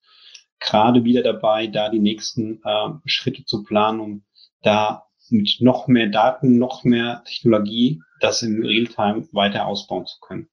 [0.59, 4.25] gerade wieder dabei, da die nächsten äh, Schritte zu planen, um
[4.61, 10.49] da mit noch mehr Daten, noch mehr Technologie, das im Realtime weiter ausbauen zu können.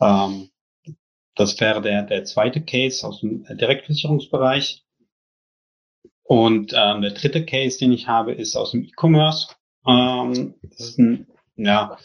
[0.00, 0.50] Ähm,
[1.34, 4.82] das wäre der, der zweite Case aus dem Direktversicherungsbereich.
[6.22, 9.54] Und ähm, der dritte Case, den ich habe, ist aus dem E-Commerce.
[9.86, 11.96] Ähm, das ist ein ja,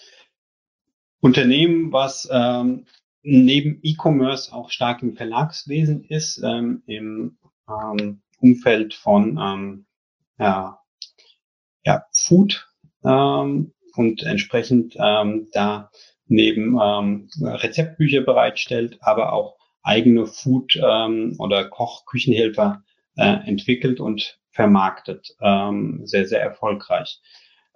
[1.22, 2.86] Unternehmen, was ähm,
[3.24, 7.38] neben E-Commerce auch stark im Verlagswesen ist, ähm, im
[7.69, 9.86] ähm, Umfeld von ähm,
[10.39, 10.80] ja,
[11.86, 12.67] ja, Food
[13.03, 15.91] ähm, und entsprechend ähm, da
[16.26, 22.84] neben ähm, Rezeptbücher bereitstellt, aber auch eigene Food- ähm, oder Koch-Küchenhelfer
[23.17, 25.36] äh, entwickelt und vermarktet.
[25.41, 27.19] Ähm, sehr, sehr erfolgreich.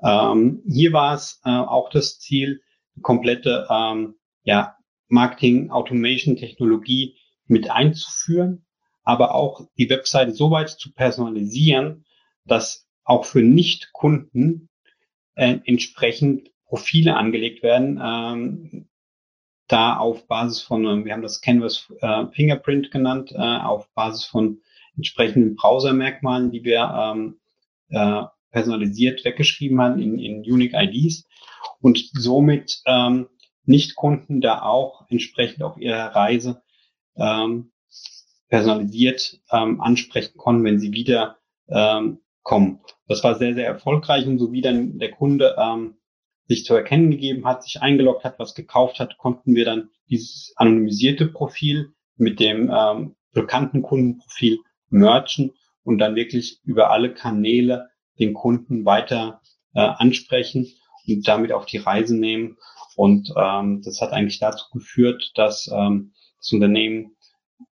[0.04, 2.62] Ähm, hier war es äh, auch das Ziel,
[3.02, 4.76] komplette ähm, ja,
[5.08, 7.18] Marketing Automation Technologie
[7.48, 8.66] mit einzuführen,
[9.04, 12.06] aber auch die Webseite so weit zu personalisieren,
[12.46, 14.70] dass auch für Nicht-Kunden
[15.36, 18.90] äh, entsprechend Profile angelegt werden, ähm,
[19.68, 24.62] da auf Basis von, wir haben das Canvas äh, Fingerprint genannt, äh, auf Basis von
[24.96, 27.40] entsprechenden Browsermerkmalen, die wir ähm,
[27.90, 31.28] äh, personalisiert weggeschrieben haben in, in Unique IDs
[31.86, 33.28] und somit ähm,
[33.66, 36.64] Nicht-Kunden da auch entsprechend auf ihrer Reise
[37.16, 37.74] ähm,
[38.50, 42.80] personalisiert ähm, ansprechen konnten, wenn sie wieder ähm, kommen.
[43.08, 45.98] Das war sehr, sehr erfolgreich und so wie dann der Kunde ähm,
[46.48, 50.54] sich zu erkennen gegeben hat, sich eingeloggt hat, was gekauft hat, konnten wir dann dieses
[50.56, 54.58] anonymisierte Profil mit dem ähm, bekannten Kundenprofil
[54.90, 59.40] merchen und dann wirklich über alle Kanäle den Kunden weiter
[59.76, 60.66] äh, ansprechen
[61.24, 62.58] damit auf die Reise nehmen.
[62.96, 67.16] Und ähm, das hat eigentlich dazu geführt, dass ähm, das Unternehmen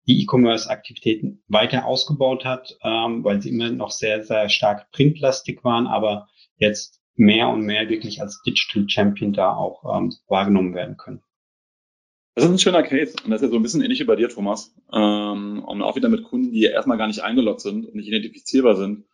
[0.08, 5.88] die E-Commerce-Aktivitäten weiter ausgebaut hat, ähm, weil sie immer noch sehr, sehr stark printlastig waren,
[5.88, 6.28] aber
[6.58, 11.22] jetzt mehr und mehr wirklich als Digital Champion da auch ähm, wahrgenommen werden können.
[12.36, 14.16] Das ist ein schöner Case und das ist ja so ein bisschen ähnlich wie bei
[14.16, 14.74] dir, Thomas.
[14.94, 18.78] Ähm, und auch wieder mit Kunden, die erstmal gar nicht eingeloggt sind und nicht identifizierbar
[18.78, 19.06] sind.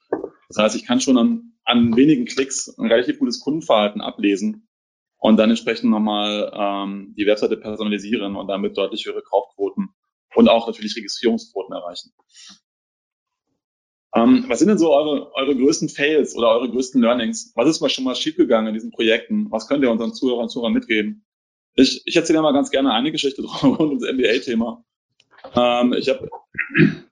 [0.47, 4.67] Das heißt, ich kann schon an, an wenigen Klicks ein relativ gutes Kundenverhalten ablesen
[5.17, 9.89] und dann entsprechend nochmal ähm, die Webseite personalisieren und damit deutlich höhere Kaufquoten
[10.35, 12.11] und auch natürlich Registrierungsquoten erreichen.
[14.15, 17.51] Ähm, was sind denn so eure, eure größten Fails oder eure größten Learnings?
[17.55, 19.51] Was ist mal schon mal schiefgegangen in diesen Projekten?
[19.51, 21.25] Was könnt ihr unseren Zuhörern und Zuhörern mitgeben?
[21.73, 24.85] Ich, ich erzähle mal ganz gerne eine Geschichte rund ums MBA-Thema.
[25.53, 26.29] Ähm, ich habe
[26.77, 27.05] ein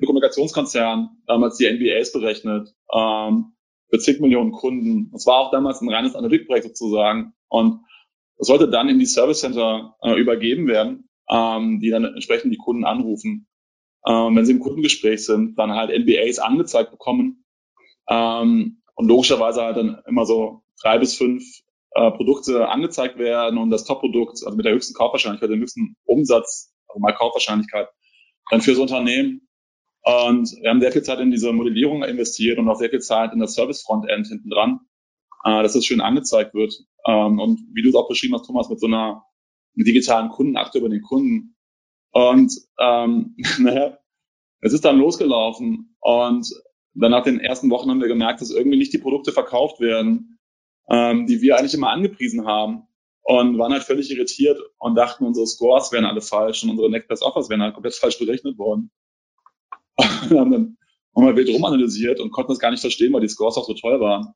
[0.04, 3.52] Kommunikationskonzern damals die NBAs berechnet ähm,
[3.90, 5.10] für zig Millionen Kunden.
[5.12, 7.32] Das war auch damals ein reines Analytikprojekt sozusagen.
[7.48, 7.80] Und
[8.36, 12.58] das sollte dann in die Service Center äh, übergeben werden, ähm, die dann entsprechend die
[12.58, 13.48] Kunden anrufen.
[14.06, 17.44] Ähm, wenn sie im Kundengespräch sind, dann halt NBAs angezeigt bekommen.
[18.08, 21.44] Ähm, und logischerweise halt dann immer so drei bis fünf
[21.92, 26.72] äh, Produkte angezeigt werden und das Top-Produkt, also mit der höchsten Kaufwahrscheinlichkeit, dem höchsten Umsatz,
[26.86, 27.88] also mal Kaufwahrscheinlichkeit,
[28.50, 29.47] dann fürs Unternehmen
[30.02, 33.32] und wir haben sehr viel Zeit in diese Modellierung investiert und auch sehr viel Zeit
[33.32, 34.80] in das Service-Frontend hinten dran,
[35.44, 36.74] äh, dass das schön angezeigt wird.
[37.06, 39.24] Ähm, und wie du es auch beschrieben hast, Thomas, mit so einer
[39.74, 41.56] digitalen Kundenakte über den Kunden.
[42.12, 43.98] Und ähm, naja,
[44.60, 46.48] es ist dann losgelaufen und
[46.94, 50.38] dann nach den ersten Wochen haben wir gemerkt, dass irgendwie nicht die Produkte verkauft werden,
[50.88, 52.88] ähm, die wir eigentlich immer angepriesen haben
[53.22, 57.08] und waren halt völlig irritiert und dachten, unsere Scores wären alle falsch und unsere Next
[57.08, 58.90] Best Offers wären halt komplett falsch berechnet worden.
[60.30, 60.76] Und haben dann
[61.14, 64.00] nochmal wild rumanalysiert und konnten das gar nicht verstehen, weil die Scores auch so toll
[64.00, 64.32] waren.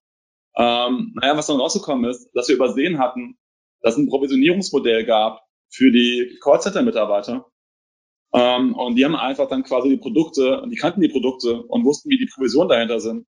[0.56, 3.38] Ähm, naja, was dann rausgekommen ist, dass wir übersehen hatten,
[3.80, 7.46] dass es ein Provisionierungsmodell gab für die Callcenter-Mitarbeiter.
[8.34, 12.10] Ähm, und die haben einfach dann quasi die Produkte, die kannten die Produkte und wussten,
[12.10, 13.26] wie die Provisionen dahinter sind.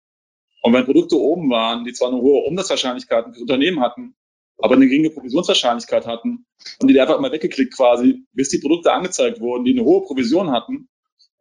[0.61, 4.15] Und wenn Produkte oben waren, die zwar eine hohe Umsatzwahrscheinlichkeit für Unternehmen hatten,
[4.57, 6.45] aber eine geringe Provisionswahrscheinlichkeit hatten,
[6.79, 10.51] haben die einfach mal weggeklickt quasi, bis die Produkte angezeigt wurden, die eine hohe Provision
[10.51, 10.89] hatten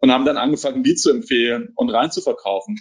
[0.02, 2.78] und haben dann angefangen, die zu empfehlen und rein zu verkaufen.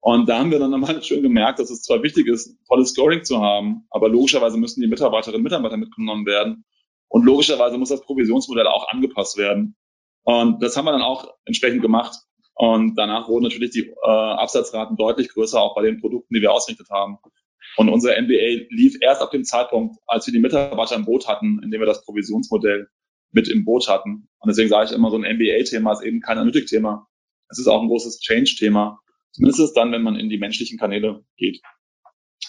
[0.00, 3.24] Und da haben wir dann nochmal schön gemerkt, dass es zwar wichtig ist, tolles Scoring
[3.24, 6.64] zu haben, aber logischerweise müssen die Mitarbeiterinnen und Mitarbeiter mitgenommen werden.
[7.08, 9.74] Und logischerweise muss das Provisionsmodell auch angepasst werden.
[10.22, 12.14] Und das haben wir dann auch entsprechend gemacht.
[12.54, 16.52] Und danach wurden natürlich die äh, Absatzraten deutlich größer, auch bei den Produkten, die wir
[16.52, 17.18] ausgerichtet haben.
[17.76, 21.60] Und unser MBA lief erst ab dem Zeitpunkt, als wir die Mitarbeiter im Boot hatten,
[21.62, 22.88] indem wir das Provisionsmodell
[23.32, 24.28] mit im Boot hatten.
[24.38, 27.06] Und deswegen sage ich immer, so ein MBA-Thema ist eben kein Analytik-Thema.
[27.48, 29.00] Es ist auch ein großes Change-Thema.
[29.32, 31.60] Zumindest ist es dann, wenn man in die menschlichen Kanäle geht.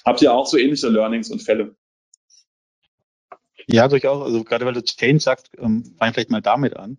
[0.05, 1.75] Habt ihr auch so ähnliche Learnings und Fälle?
[3.67, 4.23] Ja, durchaus.
[4.23, 6.97] Also gerade weil du Change sagst, ähm, fang vielleicht mal damit an.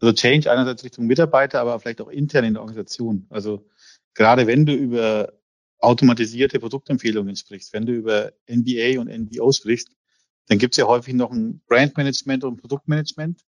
[0.00, 3.26] Also Change einerseits Richtung Mitarbeiter, aber vielleicht auch intern in der Organisation.
[3.30, 3.66] Also
[4.14, 5.32] gerade wenn du über
[5.78, 9.90] automatisierte Produktempfehlungen sprichst, wenn du über NBA und NBO sprichst,
[10.48, 13.40] dann gibt es ja häufig noch ein Brandmanagement und ein Produktmanagement,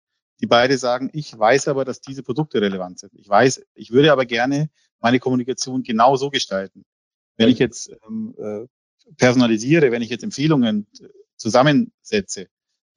[0.41, 3.13] die beide sagen, ich weiß aber, dass diese Produkte relevant sind.
[3.15, 4.71] Ich weiß, ich würde aber gerne
[5.01, 6.85] meine Kommunikation genau so gestalten.
[7.37, 8.67] Wenn ich jetzt ähm, äh,
[9.17, 12.49] personalisiere, wenn ich jetzt Empfehlungen äh, zusammensetze,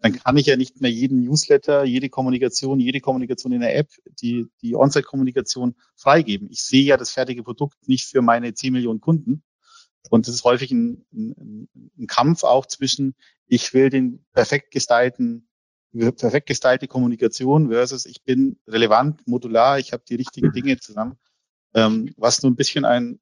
[0.02, 3.90] dann kann ich ja nicht mehr jeden Newsletter, jede Kommunikation, jede Kommunikation in der App,
[4.22, 6.50] die, die On-Site-Kommunikation freigeben.
[6.50, 9.44] Ich sehe ja das fertige Produkt nicht für meine 10 Millionen Kunden.
[10.10, 13.16] Und das ist häufig ein, ein, ein Kampf auch zwischen,
[13.48, 15.48] ich will den perfekt gestylten,
[15.92, 21.18] perfekt gestylte Kommunikation versus ich bin relevant, modular, ich habe die richtigen Dinge zusammen.
[21.74, 23.20] Ähm, was nur ein bisschen ein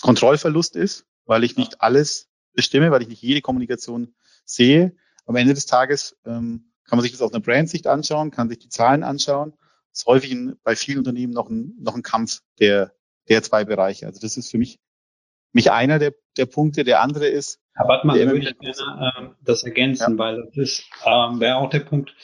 [0.00, 4.94] Kontrollverlust ist, weil ich nicht alles bestimme, weil ich nicht jede Kommunikation sehe
[5.28, 8.58] am Ende des Tages ähm, kann man sich das aus einer Brandsicht anschauen, kann sich
[8.58, 9.52] die Zahlen anschauen.
[9.90, 12.94] Das ist häufig in, bei vielen Unternehmen noch ein, noch ein Kampf der,
[13.28, 14.06] der zwei Bereiche.
[14.06, 14.80] Also das ist für mich,
[15.52, 16.84] mich einer der, der Punkte.
[16.84, 17.60] Der andere ist.
[17.74, 20.18] Aber warte mal, würde ich gerne ähm, das ergänzen, ja.
[20.18, 22.14] weil das ist, ähm, wäre auch der Punkt,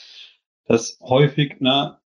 [0.65, 1.97] dass häufig, ne,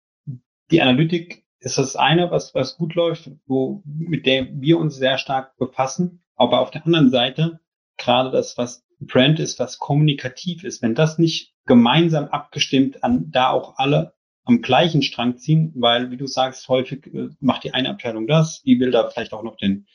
[0.70, 5.18] die Analytik ist das eine, was, was gut läuft, wo, mit der wir uns sehr
[5.18, 6.22] stark befassen.
[6.36, 7.60] Aber auf der anderen Seite,
[7.96, 13.50] gerade das, was Brand ist, was kommunikativ ist, wenn das nicht gemeinsam abgestimmt an da
[13.50, 14.14] auch alle
[14.44, 18.62] am gleichen Strang ziehen, weil, wie du sagst, häufig äh, macht die eine Abteilung das,
[18.62, 19.86] die will da vielleicht auch noch den,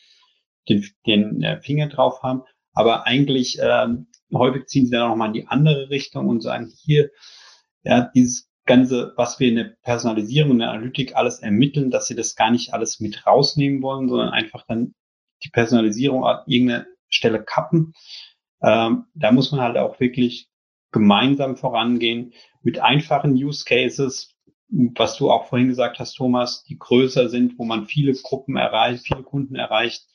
[0.69, 2.43] den, den äh, Finger drauf haben,
[2.73, 6.71] aber eigentlich ähm, häufig ziehen sie dann auch nochmal in die andere Richtung und sagen,
[6.83, 7.09] hier,
[7.83, 12.15] ja, dieses Ganze, was wir in der Personalisierung und der Analytik alles ermitteln, dass sie
[12.15, 14.95] das gar nicht alles mit rausnehmen wollen, sondern einfach dann
[15.43, 17.93] die Personalisierung an irgendeiner Stelle kappen.
[18.61, 20.47] Ähm, da muss man halt auch wirklich
[20.91, 24.33] gemeinsam vorangehen mit einfachen Use Cases,
[24.69, 29.05] was du auch vorhin gesagt hast, Thomas, die größer sind, wo man viele Gruppen erreicht,
[29.05, 30.07] viele Kunden erreicht,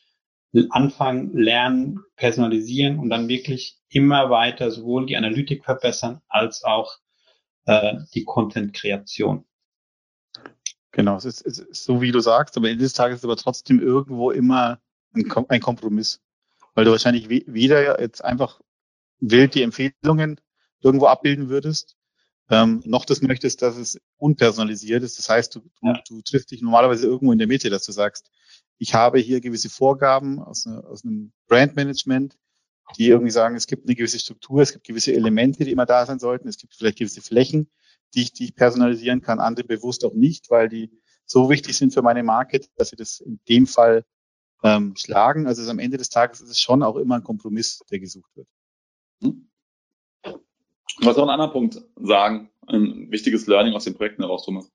[0.70, 6.96] anfangen, lernen, personalisieren und dann wirklich immer weiter sowohl die Analytik verbessern als auch
[7.66, 9.44] äh, die Content-Kreation.
[10.92, 13.36] Genau, es ist, es ist so, wie du sagst, aber Ende des Tages ist aber
[13.36, 14.80] trotzdem irgendwo immer
[15.14, 16.20] ein, ein Kompromiss
[16.78, 18.61] weil du wahrscheinlich weder jetzt einfach
[19.18, 20.40] wild die Empfehlungen
[20.80, 21.96] irgendwo abbilden würdest,
[22.51, 25.18] ähm, noch das möchtest, dass es unpersonalisiert ist.
[25.18, 26.01] Das heißt, du, ja.
[26.07, 28.30] du, triffst dich normalerweise irgendwo in der Mitte, dass du sagst,
[28.79, 32.37] ich habe hier gewisse Vorgaben aus, eine, aus einem Brandmanagement,
[32.97, 36.07] die irgendwie sagen, es gibt eine gewisse Struktur, es gibt gewisse Elemente, die immer da
[36.07, 37.70] sein sollten, es gibt vielleicht gewisse Flächen,
[38.14, 40.91] die ich, die ich personalisieren kann, andere bewusst auch nicht, weil die
[41.26, 44.05] so wichtig sind für meine Marke, dass sie das in dem Fall
[44.62, 45.47] ähm, schlagen.
[45.47, 48.49] Also am Ende des Tages ist es schon auch immer ein Kompromiss, der gesucht wird.
[49.22, 49.51] Hm.
[51.01, 54.70] Was auch ein anderer Punkt sagen, ein wichtiges Learning aus den Projekten heraus, Thomas.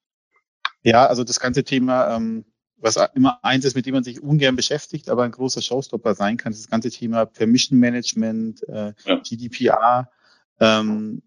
[0.83, 2.45] Ja, also das ganze Thema, ähm,
[2.83, 6.35] was immer eins ist, mit dem man sich ungern beschäftigt, aber ein großer Showstopper sein
[6.35, 9.19] kann, ist das ganze Thema Permission Management, äh, ja.
[9.23, 10.11] GDPR,
[10.59, 11.23] ähm,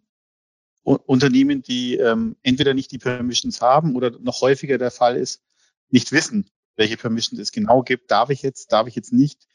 [0.82, 5.42] Unternehmen, die ähm, entweder nicht die Permissions haben oder noch häufiger der Fall ist,
[5.88, 8.11] nicht wissen, welche Permission es genau gibt.
[8.11, 9.48] Darf ich jetzt, darf ich jetzt nicht?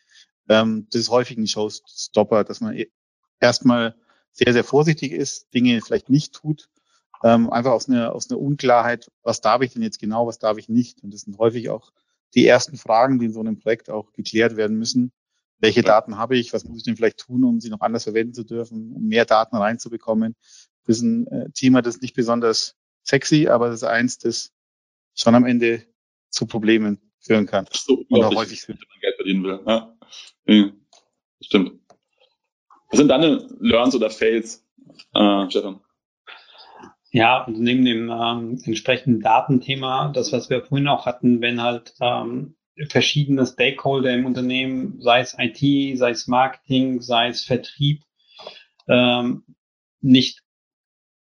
[0.49, 2.91] Ähm, das ist häufig ein Showstopper, dass man e-,
[3.39, 3.95] erstmal
[4.33, 6.67] sehr, sehr vorsichtig ist, Dinge vielleicht nicht tut,
[7.23, 10.57] ähm, einfach aus einer, aus einer Unklarheit, was darf ich denn jetzt genau, was darf
[10.57, 11.03] ich nicht?
[11.03, 11.91] Und das sind häufig auch
[12.33, 15.11] die ersten Fragen, die in so einem Projekt auch geklärt werden müssen.
[15.59, 16.53] Welche Daten habe ich?
[16.53, 19.25] Was muss ich denn vielleicht tun, um sie noch anders verwenden zu dürfen, um mehr
[19.25, 20.35] Daten reinzubekommen?
[20.85, 24.51] Das ist ein äh, Thema, das ist nicht besonders sexy, aber das ist eins, das
[25.13, 25.83] schon am Ende
[26.29, 27.67] zu Problemen führen kann.
[27.71, 29.59] So und auch häufig wenn man Geld verdienen will.
[29.67, 29.95] Ja.
[30.47, 30.71] ja.
[31.41, 31.79] Stimmt.
[32.89, 34.65] Was sind deine Learns oder Fails,
[35.13, 35.81] äh, Stefan?
[37.11, 41.93] Ja, und neben dem ähm, entsprechenden Datenthema, das, was wir vorhin auch hatten, wenn halt
[41.99, 42.55] ähm,
[42.89, 48.03] verschiedene Stakeholder im Unternehmen, sei es IT, sei es Marketing, sei es Vertrieb,
[48.87, 49.43] ähm,
[49.99, 50.41] nicht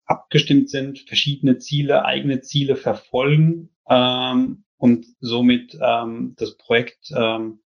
[0.05, 7.59] abgestimmt sind, verschiedene Ziele, eigene Ziele verfolgen ähm, und somit ähm, das Projekt ähm,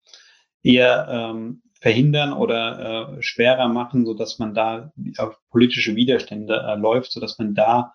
[0.63, 6.75] eher ähm, verhindern oder äh, schwerer machen, so dass man da auf politische Widerstände äh,
[6.75, 7.93] läuft, so dass man da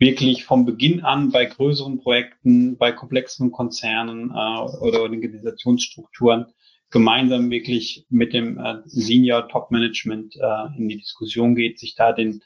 [0.00, 6.46] wirklich vom Beginn an bei größeren Projekten, bei komplexen Konzernen äh, oder Organisationsstrukturen
[6.90, 12.12] gemeinsam wirklich mit dem äh, Senior Top Management äh, in die Diskussion geht, sich da
[12.12, 12.42] den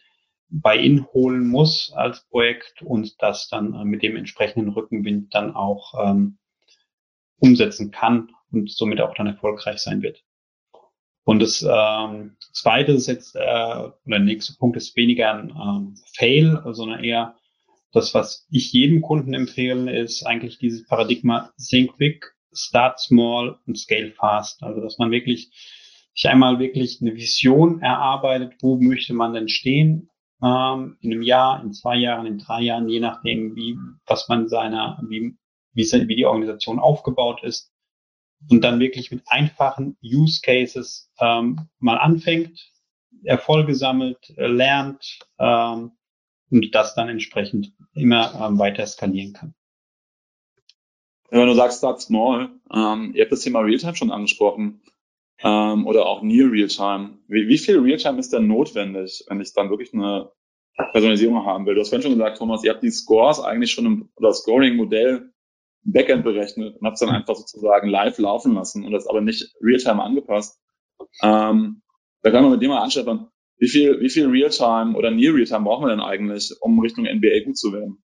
[0.51, 5.55] bei Ihnen holen muss als Projekt und das dann äh, mit dem entsprechenden Rückenwind dann
[5.55, 6.39] auch ähm,
[7.39, 10.23] umsetzen kann und somit auch dann erfolgreich sein wird.
[11.25, 15.95] Und das ähm, Zweite ist jetzt, äh, oder der nächste Punkt ist weniger ein ähm,
[16.15, 17.37] Fail, sondern eher
[17.95, 23.79] das, was ich jedem Kunden empfehle, ist eigentlich dieses Paradigma Think Big, Start Small und
[23.79, 24.63] Scale Fast.
[24.63, 25.51] Also dass man wirklich
[26.15, 30.11] sich einmal wirklich eine Vision erarbeitet, wo möchte man denn stehen
[30.43, 33.77] ähm, in einem Jahr, in zwei Jahren, in drei Jahren, je nachdem, wie
[34.07, 35.37] was man seiner, wie,
[35.73, 37.73] wie, wie die Organisation aufgebaut ist
[38.51, 42.71] und dann wirklich mit einfachen Use Cases ähm, mal anfängt,
[43.25, 45.93] Erfolge sammelt, lernt ähm,
[46.55, 49.55] und das dann entsprechend immer ähm, weiter skalieren kann.
[51.31, 54.81] Wenn du sagst, start small, ähm, ihr habt das Thema Realtime schon angesprochen
[55.41, 57.19] ähm, oder auch Near Realtime.
[57.27, 60.31] Wie, wie viel Realtime ist denn notwendig, wenn ich dann wirklich eine
[60.93, 61.75] Personalisierung haben will?
[61.75, 65.31] Du hast vorhin schon gesagt, Thomas, ihr habt die Scores eigentlich schon im oder Scoring-Modell
[65.87, 69.55] Backend berechnet und habt es dann einfach sozusagen live laufen lassen und das aber nicht
[69.61, 70.59] Realtime angepasst.
[71.21, 71.83] Ähm,
[72.23, 73.29] da kann man mit dem mal anschauen,
[73.59, 77.45] wie viel, wie viel Realtime oder Near Realtime brauchen wir denn eigentlich, um Richtung NBA
[77.45, 78.03] gut zu werden?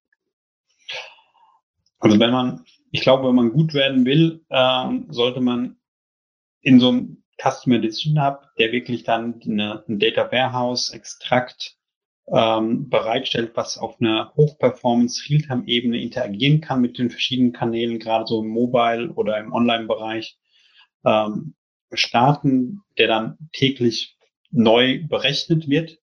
[1.99, 5.77] Also wenn man, ich glaube, wenn man gut werden will, ähm, sollte man
[6.61, 11.75] in so einem Customer Decision Hub, der wirklich dann eine, ein Data Warehouse Extrakt
[12.27, 18.41] ähm, bereitstellt, was auf einer Hochperformance Realtime-Ebene interagieren kann mit den verschiedenen Kanälen, gerade so
[18.41, 20.37] im Mobile oder im Online-Bereich,
[21.05, 21.55] ähm,
[21.91, 24.17] starten, der dann täglich
[24.51, 25.99] neu berechnet wird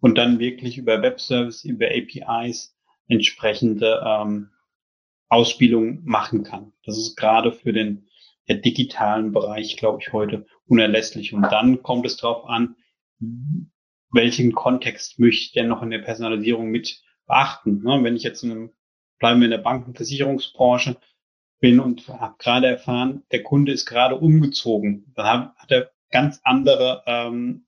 [0.00, 2.76] und dann wirklich über Webservice, über APIs
[3.08, 4.50] entsprechende ähm,
[5.28, 6.72] Ausspielungen machen kann.
[6.84, 8.08] Das ist gerade für den
[8.48, 11.32] digitalen Bereich, glaube ich, heute unerlässlich.
[11.32, 12.76] Und dann kommt es darauf an,
[14.10, 17.82] welchen Kontext möchte ich denn noch in der Personalisierung mit beachten.
[17.82, 18.02] Ne?
[18.02, 18.70] Wenn ich jetzt in einem,
[19.18, 20.96] bleiben wir in der Bankenversicherungsbranche
[21.58, 27.02] bin und habe gerade erfahren, der Kunde ist gerade umgezogen, dann hat er ganz andere
[27.06, 27.65] ähm,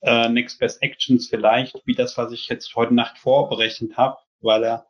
[0.00, 4.64] äh, Next Best Actions vielleicht, wie das, was ich jetzt heute Nacht vorberechnet habe, weil
[4.64, 4.86] er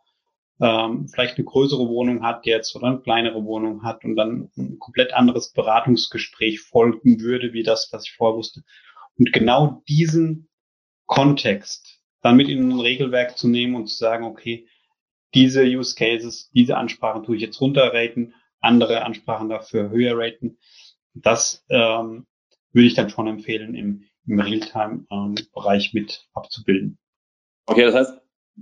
[0.61, 4.79] ähm, vielleicht eine größere Wohnung hat jetzt oder eine kleinere Wohnung hat und dann ein
[4.79, 8.63] komplett anderes Beratungsgespräch folgen würde, wie das, was ich vorher wusste.
[9.19, 10.49] Und genau diesen
[11.07, 14.67] Kontext dann mit in ein Regelwerk zu nehmen und zu sagen, okay,
[15.35, 20.59] diese Use Cases, diese Ansprachen tue ich jetzt runterraten, andere Ansprachen dafür höher raten.
[21.15, 22.27] Das ähm,
[22.73, 26.99] würde ich dann schon empfehlen, im, im Realtime-Bereich ähm, mit abzubilden.
[27.66, 28.20] Okay, das heißt,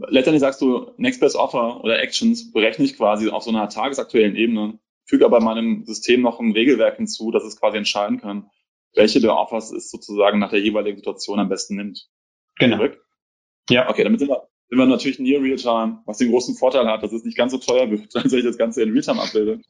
[0.08, 4.36] letztendlich sagst du, Next Best Offer oder Actions berechne ich quasi auf so einer tagesaktuellen
[4.36, 8.50] Ebene, füge aber meinem System noch ein Regelwerk hinzu, dass es quasi entscheiden kann,
[8.94, 12.08] welche der Offers es sozusagen nach der jeweiligen Situation am besten nimmt.
[12.56, 12.76] Genau.
[12.76, 13.04] Zurück?
[13.68, 13.88] Ja.
[13.90, 17.12] Okay, damit sind wir, sind wir natürlich near Realtime, was den großen Vorteil hat, dass
[17.12, 19.60] es nicht ganz so teuer wird, als wenn ich das Ganze in Realtime abbilde.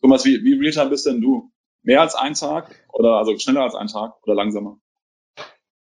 [0.00, 1.52] Thomas, wie, wie Realtime bist denn du?
[1.82, 4.78] Mehr als ein Tag oder also schneller als ein Tag oder langsamer?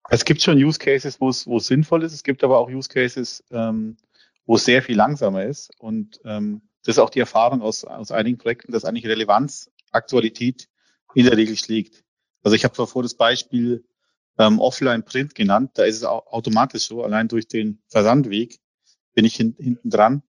[0.09, 2.13] Es gibt schon Use Cases, wo es, wo es sinnvoll ist.
[2.13, 3.97] Es gibt aber auch Use Cases, ähm,
[4.45, 5.71] wo es sehr viel langsamer ist.
[5.79, 10.67] Und ähm, das ist auch die Erfahrung aus, aus einigen Projekten, dass eigentlich Relevanz, Aktualität
[11.13, 12.03] in der Regel schlägt.
[12.43, 13.85] Also ich habe vorher das Beispiel
[14.37, 15.71] ähm, Offline-Print genannt.
[15.75, 18.59] Da ist es auch automatisch so, allein durch den Versandweg
[19.13, 20.23] bin ich hin, hinten dran.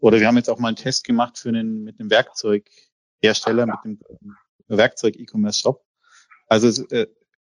[0.00, 3.76] Oder wir haben jetzt auch mal einen Test gemacht für einen, mit einem Werkzeughersteller, mit
[3.84, 4.00] dem
[4.66, 5.84] Werkzeug-E-Commerce-Shop.
[6.48, 7.06] Also äh,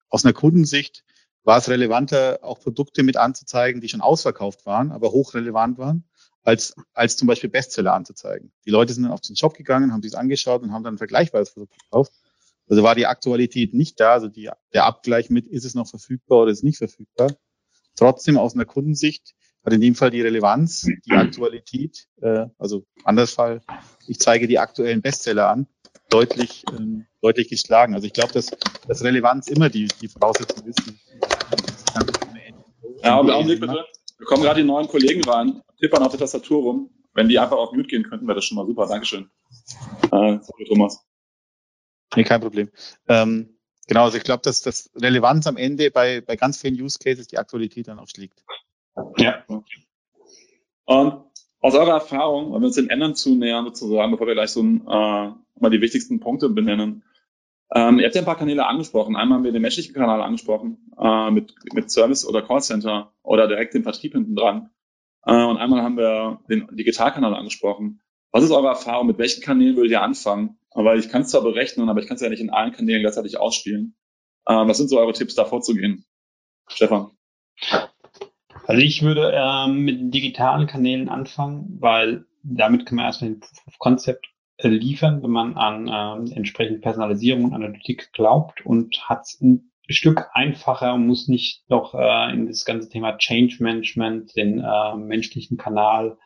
[0.09, 1.03] aus einer Kundensicht
[1.47, 6.03] war es relevanter, auch Produkte mit anzuzeigen, die schon ausverkauft waren, aber hochrelevant waren,
[6.43, 8.51] als, als zum Beispiel Bestseller anzuzeigen.
[8.65, 10.97] Die Leute sind dann auf den Shop gegangen, haben sich angeschaut und haben dann ein
[10.97, 12.11] vergleichbares Produkt gekauft.
[12.67, 16.39] Also war die Aktualität nicht da, also die, der Abgleich mit, ist es noch verfügbar
[16.41, 17.31] oder ist es nicht verfügbar.
[17.95, 19.33] Trotzdem aus einer Kundensicht
[19.67, 23.61] hat in dem Fall die Relevanz, die Aktualität, äh, also anders Fall,
[24.07, 25.67] ich zeige die aktuellen Bestseller an,
[26.09, 27.93] deutlich, ähm, deutlich geschlagen.
[27.93, 28.47] Also ich glaube, dass,
[28.87, 30.81] dass Relevanz immer die, die Voraussetzung ist.
[33.03, 33.85] Ja, aber Augenblick bitte.
[34.17, 36.89] Wir kommen gerade die neuen Kollegen rein, tippern auf der Tastatur rum.
[37.13, 38.87] Wenn die einfach auf Mute gehen könnten, wäre das schon mal super.
[38.87, 39.29] Dankeschön.
[40.03, 41.05] Äh, sorry, Thomas.
[42.15, 42.71] Nee, kein Problem.
[43.09, 46.97] Ähm, genau, also ich glaube, dass das Relevanz am Ende bei, bei ganz vielen Use
[46.99, 48.43] Cases die Aktualität dann auch schlägt.
[49.17, 49.43] Ja.
[50.85, 51.23] Und
[51.59, 54.81] aus eurer Erfahrung, wenn wir uns den Ändern zunähern, sozusagen, bevor wir gleich so ein,
[54.81, 57.03] äh, mal die wichtigsten Punkte benennen.
[57.73, 59.15] Ähm, ihr habt ja ein paar Kanäle angesprochen.
[59.15, 63.73] Einmal haben wir den menschlichen Kanal angesprochen, äh, mit, mit Service oder Callcenter oder direkt
[63.73, 64.69] den Vertrieb hinten dran.
[65.25, 68.01] Äh, und einmal haben wir den Digitalkanal angesprochen.
[68.31, 69.07] Was ist eure Erfahrung?
[69.07, 70.59] Mit welchen Kanälen würdet ihr anfangen?
[70.73, 73.01] Weil ich kann es zwar berechnen, aber ich kann es ja nicht in allen Kanälen
[73.01, 73.97] gleichzeitig ausspielen.
[74.45, 76.05] Äh, was sind so eure Tipps, da vorzugehen?
[76.67, 77.11] Stefan.
[78.67, 83.41] Also ich würde ähm, mit den digitalen Kanälen anfangen, weil damit kann man erstmal ein
[83.79, 89.39] Konzept äh, liefern, wenn man an ähm, entsprechende Personalisierung und Analytik glaubt und hat es
[89.39, 94.59] ein Stück einfacher und muss nicht noch äh, in das ganze Thema Change Management, den
[94.59, 96.17] äh, menschlichen Kanal,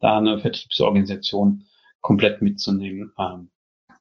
[0.00, 1.64] da eine Vertriebsorganisation
[2.02, 3.14] komplett mitzunehmen.
[3.18, 3.50] Ähm,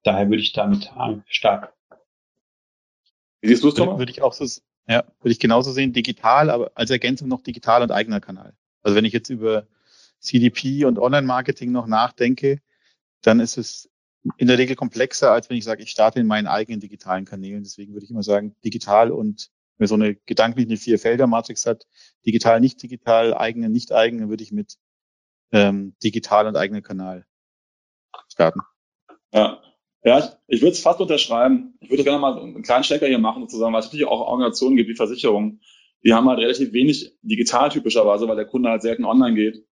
[0.04, 0.92] daher würde ich damit
[1.28, 1.74] stark.
[3.40, 3.98] Wie siehst du es, Thomas?
[3.98, 4.44] Würde ich auch so,
[4.88, 8.54] ja, würde ich genauso sehen, digital, aber als Ergänzung noch digital und eigener Kanal.
[8.82, 9.68] Also wenn ich jetzt über
[10.20, 12.62] CDP und Online-Marketing noch nachdenke,
[13.22, 13.90] dann ist es
[14.38, 17.64] in der Regel komplexer, als wenn ich sage, ich starte in meinen eigenen digitalen Kanälen.
[17.64, 21.86] Deswegen würde ich immer sagen, digital und wenn man so eine gedanklich eine Vier-Felder-Matrix hat,
[22.26, 24.78] digital, nicht digital, eigene, nicht eigene, würde ich mit
[25.52, 27.26] ähm, digital und eigener Kanal
[28.28, 28.62] starten.
[29.32, 29.62] Ja,
[30.08, 31.78] ja, ich, ich würde es fast unterschreiben.
[31.82, 34.78] Ich würde gerne mal einen kleinen Stecker hier machen, sozusagen, weil es natürlich auch Organisationen
[34.78, 35.60] gibt wie Versicherungen.
[36.06, 39.66] Die haben halt relativ wenig digital typischerweise, weil der Kunde halt selten online geht.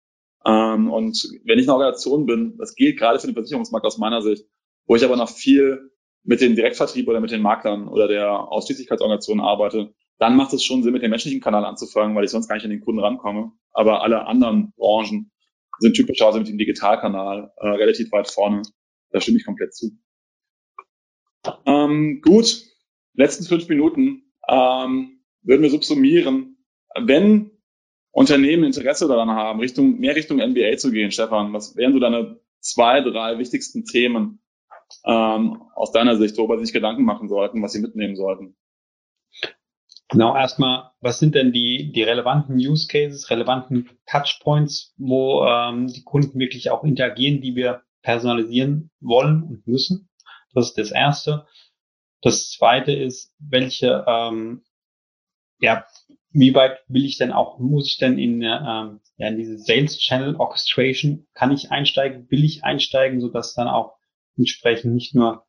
[0.44, 4.24] Ähm, und wenn ich eine Organisation bin, das gilt gerade für den Versicherungsmarkt aus meiner
[4.24, 4.46] Sicht,
[4.88, 5.92] wo ich aber noch viel
[6.24, 10.82] mit dem Direktvertrieb oder mit den Maklern oder der Ausschließlichkeitsorganisation arbeite, dann macht es schon
[10.82, 13.52] Sinn, mit dem menschlichen Kanal anzufangen, weil ich sonst gar nicht an den Kunden rankomme.
[13.72, 15.32] Aber alle anderen Branchen
[15.78, 18.64] sind typischerweise mit dem Digitalkanal äh, relativ weit vorne.
[19.12, 19.92] Da stimme ich komplett zu.
[21.66, 22.64] Ähm, gut,
[23.14, 26.58] letzten fünf Minuten ähm, würden wir subsumieren.
[26.96, 27.52] Wenn
[28.12, 32.40] Unternehmen Interesse daran haben, Richtung, mehr Richtung NBA zu gehen, Stefan, was wären so deine
[32.60, 34.40] zwei, drei wichtigsten Themen
[35.06, 38.56] ähm, aus deiner Sicht, worüber sie sich Gedanken machen sollten, was sie mitnehmen sollten?
[40.10, 46.04] Genau, erstmal, was sind denn die, die relevanten Use Cases, relevanten Touchpoints, wo ähm, die
[46.04, 50.08] Kunden wirklich auch interagieren, die wir personalisieren wollen und müssen?
[50.54, 51.46] Das ist das Erste.
[52.22, 54.64] Das Zweite ist, welche, ähm,
[55.60, 55.86] ja,
[56.32, 60.00] wie weit will ich denn auch, muss ich denn in, ähm, ja, in diese Sales
[60.00, 63.98] Channel Orchestration, kann ich einsteigen, will ich einsteigen, sodass dann auch
[64.38, 65.46] entsprechend nicht nur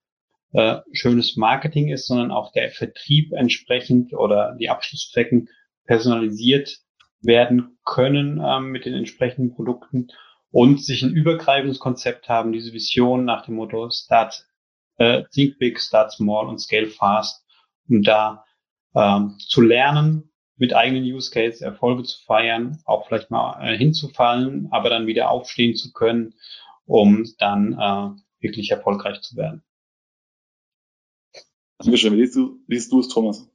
[0.53, 5.49] äh, schönes Marketing ist, sondern auch der Vertrieb entsprechend oder die Abschlussstrecken
[5.85, 6.79] personalisiert
[7.21, 10.09] werden können ähm, mit den entsprechenden Produkten
[10.51, 14.47] und sich ein übergreifendes Konzept haben, diese Vision nach dem Motto Start
[14.97, 17.45] äh, Think Big, Start Small und Scale Fast,
[17.89, 18.45] um da
[18.95, 24.69] ähm, zu lernen, mit eigenen Use Case Erfolge zu feiern, auch vielleicht mal äh, hinzufallen,
[24.71, 26.35] aber dann wieder aufstehen zu können,
[26.87, 29.65] um dann äh, wirklich erfolgreich zu werden.
[31.79, 32.17] Dankeschön.
[32.17, 33.49] Wie siehst du, wie siehst du es, Thomas?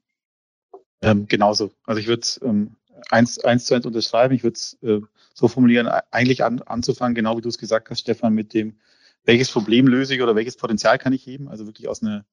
[1.01, 1.71] Ähm, genauso.
[1.85, 2.75] Also ich würde es ähm,
[3.09, 4.35] eins, eins zu eins unterschreiben.
[4.35, 4.99] Ich würde es äh,
[5.33, 8.77] so formulieren, eigentlich an, anzufangen, genau wie du es gesagt hast, Stefan, mit dem,
[9.23, 11.47] welches Problem löse ich oder welches Potenzial kann ich heben?
[11.47, 12.25] Also wirklich aus einer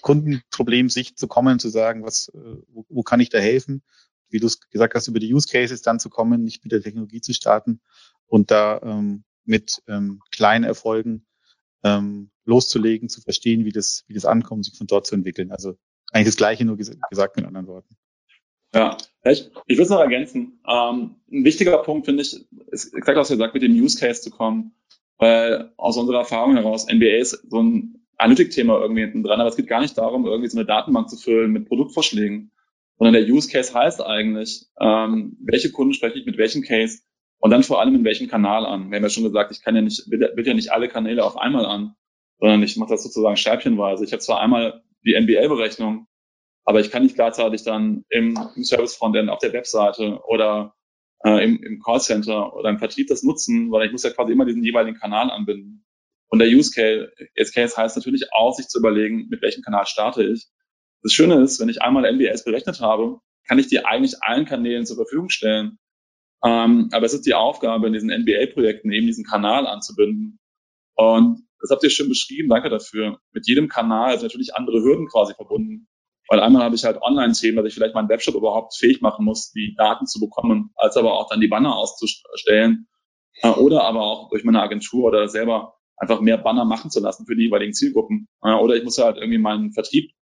[0.00, 3.82] Kundenproblemsicht zu kommen, zu sagen, was, äh, wo, wo kann ich da helfen?
[4.28, 6.82] Wie du es gesagt hast, über die Use Cases dann zu kommen, nicht mit der
[6.82, 7.80] Technologie zu starten
[8.26, 11.26] und da ähm, mit ähm, kleinen Erfolgen
[11.82, 15.50] ähm, loszulegen, zu verstehen, wie das, wie das ankommt, sich von dort zu entwickeln.
[15.50, 15.78] Also
[16.12, 17.96] eigentlich das Gleiche, nur ges gesagt mit anderen Worten.
[18.74, 20.60] Ja, ich, ich würde es noch ergänzen.
[20.68, 24.20] Ähm, ein wichtiger Punkt finde ich, ist exakt was ihr sagt, mit dem Use Case
[24.20, 24.74] zu kommen,
[25.18, 29.56] weil aus unserer Erfahrung heraus NBA ist so ein Analytik-Thema irgendwie hinten dran, aber es
[29.56, 32.50] geht gar nicht darum, irgendwie so eine Datenbank zu füllen mit Produktvorschlägen,
[32.98, 37.00] sondern der Use Case heißt eigentlich, ähm, welche Kunden spreche ich mit welchem Case
[37.38, 38.90] und dann vor allem in welchem Kanal an.
[38.90, 41.36] Wir haben ja schon gesagt, ich kann ja nicht, will, ja nicht alle Kanäle auf
[41.36, 41.94] einmal an,
[42.40, 44.04] sondern ich mache das sozusagen scheibchenweise.
[44.04, 46.06] Ich habe zwar einmal die NBA-Berechnung,
[46.64, 50.74] aber ich kann nicht gleichzeitig dann im, im Service-Frontend auf der Webseite oder
[51.24, 54.44] äh, im, im Callcenter oder im Vertrieb das nutzen, weil ich muss ja quasi immer
[54.44, 55.84] diesen jeweiligen Kanal anbinden.
[56.28, 57.10] Und der Use Case,
[57.40, 60.46] Use Case heißt natürlich auch, sich zu überlegen, mit welchem Kanal starte ich.
[61.02, 64.84] Das Schöne ist, wenn ich einmal MBS berechnet habe, kann ich die eigentlich allen Kanälen
[64.84, 65.78] zur Verfügung stellen.
[66.44, 70.38] Ähm, aber es ist die Aufgabe, in diesen NBA-Projekten eben diesen Kanal anzubinden.
[70.94, 73.20] Und das habt ihr schön beschrieben, danke dafür.
[73.32, 75.87] Mit jedem Kanal sind natürlich andere Hürden quasi verbunden.
[76.28, 79.50] Weil einmal habe ich halt Online-Themen, dass ich vielleicht meinen Webshop überhaupt fähig machen muss,
[79.52, 82.86] die Daten zu bekommen, als aber auch dann die Banner auszustellen.
[83.42, 87.26] Äh, oder aber auch durch meine Agentur oder selber einfach mehr Banner machen zu lassen
[87.26, 88.28] für die jeweiligen Zielgruppen.
[88.40, 90.12] Oder ich muss halt irgendwie meinen Vertrieb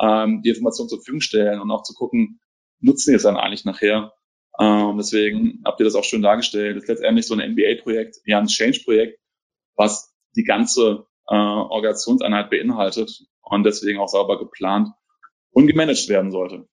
[0.00, 2.40] ähm, die Information zur Verfügung stellen und auch zu gucken,
[2.80, 4.12] nutzen die es dann eigentlich nachher.
[4.58, 6.76] Ähm, deswegen habt ihr das auch schön dargestellt.
[6.76, 9.18] Das ist letztendlich so ein NBA-Projekt, ja ein Change-Projekt,
[9.74, 14.90] was die ganze äh, Organisationseinheit beinhaltet und deswegen auch sauber geplant
[15.50, 16.68] und gemanagt werden sollte.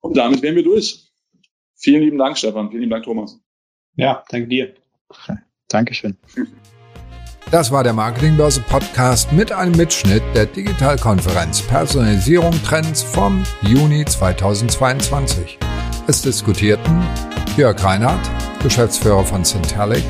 [0.00, 1.10] Und damit wären wir durch.
[1.76, 2.68] Vielen lieben Dank, Stefan.
[2.70, 3.40] Vielen lieben Dank, Thomas.
[3.96, 4.74] Ja, danke dir.
[5.68, 6.16] Dankeschön.
[7.50, 15.58] Das war der Marketingbörse Podcast mit einem Mitschnitt der Digitalkonferenz Personalisierung Trends vom Juni 2022.
[16.06, 17.06] Es diskutierten
[17.56, 18.30] Jörg Reinhardt,
[18.62, 20.04] Geschäftsführer von Centalic,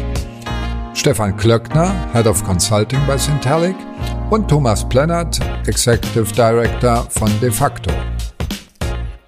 [0.95, 3.77] Stefan Klöckner, Head of Consulting bei Centalic
[4.31, 7.91] und Thomas Plennert, Executive Director von DeFacto.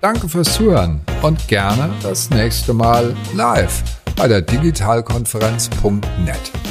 [0.00, 3.82] Danke fürs Zuhören und gerne das nächste Mal live
[4.16, 6.63] bei der digitalkonferenz.net.